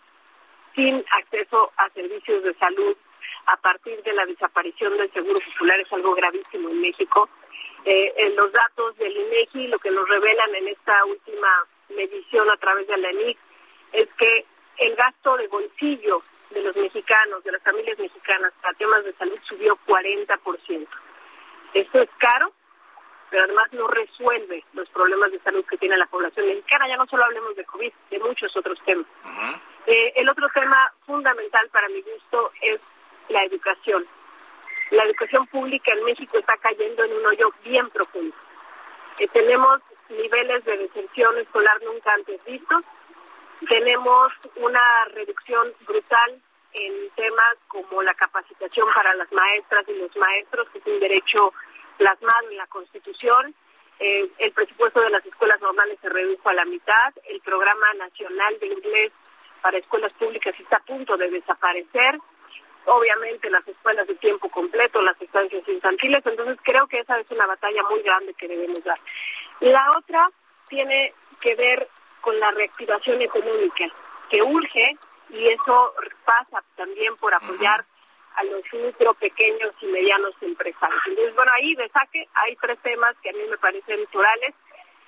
[0.74, 2.96] sin acceso a servicios de salud
[3.46, 7.28] a partir de la desaparición del Seguro Popular es algo gravísimo en México.
[7.84, 12.56] Eh, en los datos del INEGI, lo que nos revelan en esta última medición a
[12.56, 13.38] través de la ENIC,
[13.92, 14.44] es que
[14.78, 19.38] el gasto de bolsillo de los mexicanos, de las familias mexicanas para temas de salud
[19.48, 20.88] subió 40%.
[21.72, 22.52] Esto es caro,
[23.30, 26.88] pero además no resuelve los problemas de salud que tiene la población mexicana.
[26.88, 29.06] Ya no solo hablemos de COVID, de muchos otros temas.
[29.86, 32.80] Eh, el otro tema fundamental para mi gusto es
[33.28, 34.06] la educación.
[34.90, 38.34] La educación pública en México está cayendo en un hoyo bien profundo.
[39.18, 42.84] Eh, tenemos niveles de deserción escolar nunca antes vistos.
[43.68, 46.40] Tenemos una reducción brutal
[46.72, 51.52] en temas como la capacitación para las maestras y los maestros, que es un derecho
[51.96, 53.54] plasmado en la Constitución.
[54.00, 57.12] Eh, el presupuesto de las escuelas normales se redujo a la mitad.
[57.28, 59.12] El programa nacional de inglés
[59.60, 62.18] para escuelas públicas está a punto de desaparecer.
[62.86, 66.24] Obviamente las escuelas de tiempo completo, las estancias infantiles.
[66.24, 68.98] Entonces creo que esa es una batalla muy grande que debemos dar.
[69.60, 70.30] La otra
[70.68, 71.88] tiene que ver
[72.20, 73.84] con la reactivación económica,
[74.28, 74.96] que urge
[75.30, 77.84] y eso pasa también por apoyar
[78.36, 81.00] a los micro, pequeños y medianos empresarios.
[81.06, 84.54] Entonces, bueno, ahí de saque hay tres temas que a mí me parecen naturales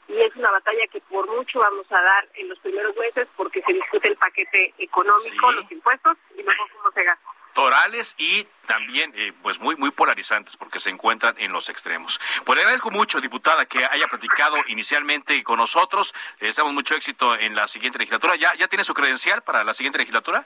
[0.08, 3.62] y es una batalla que por mucho vamos a dar en los primeros meses porque
[3.62, 9.12] se discute el paquete económico, los impuestos y luego cómo se gasta torales y también
[9.14, 12.20] eh, pues muy muy polarizantes porque se encuentran en los extremos.
[12.44, 16.14] Pues le agradezco mucho, diputada, que haya platicado inicialmente con nosotros.
[16.40, 18.36] Le deseamos mucho éxito en la siguiente legislatura.
[18.36, 20.44] ¿Ya, ya tiene su credencial para la siguiente legislatura?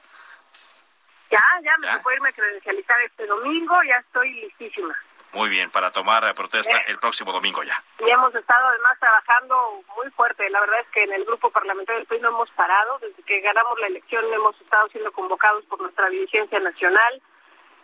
[1.31, 4.95] Ya, ya me puedo irme a credencializar este domingo, ya estoy listísima.
[5.37, 7.85] Muy bien, para tomar protesta el próximo domingo ya.
[7.99, 10.49] Y hemos estado además trabajando muy fuerte.
[10.49, 12.99] La verdad es que en el grupo parlamentario del PRI no hemos parado.
[13.01, 17.21] Desde que ganamos la elección hemos estado siendo convocados por nuestra dirigencia nacional.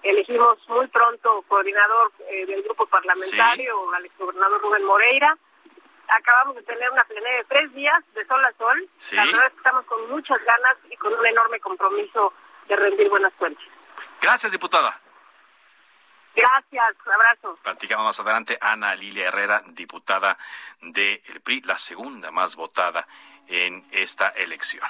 [0.02, 5.36] Elegimos muy pronto coordinador eh, del grupo parlamentario, al exgobernador Rubén Moreira.
[6.08, 8.88] Acabamos de tener una plenaria de tres días de sol a sol.
[9.12, 12.32] La verdad es que estamos con muchas ganas y con un enorme compromiso
[12.66, 13.64] de rendir buenas cuentas.
[14.22, 15.01] Gracias, diputada.
[16.34, 17.58] Gracias, abrazo.
[17.62, 20.38] Platicamos más adelante Ana Lilia Herrera, diputada
[20.80, 23.06] del PRI, la segunda más votada
[23.48, 24.84] en esta elección.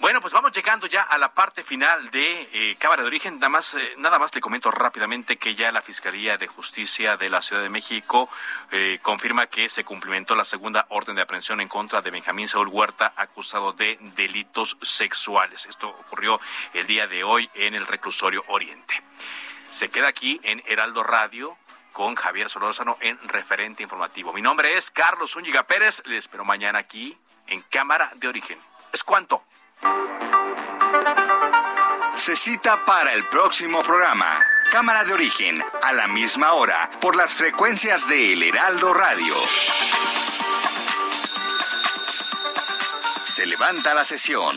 [0.00, 3.34] Bueno, pues vamos llegando ya a la parte final de eh, Cámara de Origen.
[3.34, 7.28] Nada más, eh, nada más le comento rápidamente que ya la Fiscalía de Justicia de
[7.28, 8.30] la Ciudad de México
[8.70, 12.68] eh, confirma que se cumplimentó la segunda orden de aprehensión en contra de Benjamín Saúl
[12.68, 15.66] Huerta, acusado de delitos sexuales.
[15.66, 16.40] Esto ocurrió
[16.72, 19.02] el día de hoy en el reclusorio Oriente.
[19.70, 21.56] Se queda aquí en Heraldo Radio
[21.92, 24.32] con Javier Solórzano en referente informativo.
[24.32, 26.02] Mi nombre es Carlos Úñiga Pérez.
[26.06, 27.16] Les espero mañana aquí
[27.46, 28.58] en Cámara de Origen.
[28.92, 29.42] ¿Es cuánto?
[32.14, 34.38] Se cita para el próximo programa.
[34.70, 39.34] Cámara de Origen, a la misma hora, por las frecuencias de El Heraldo Radio.
[43.26, 44.56] Se levanta la sesión.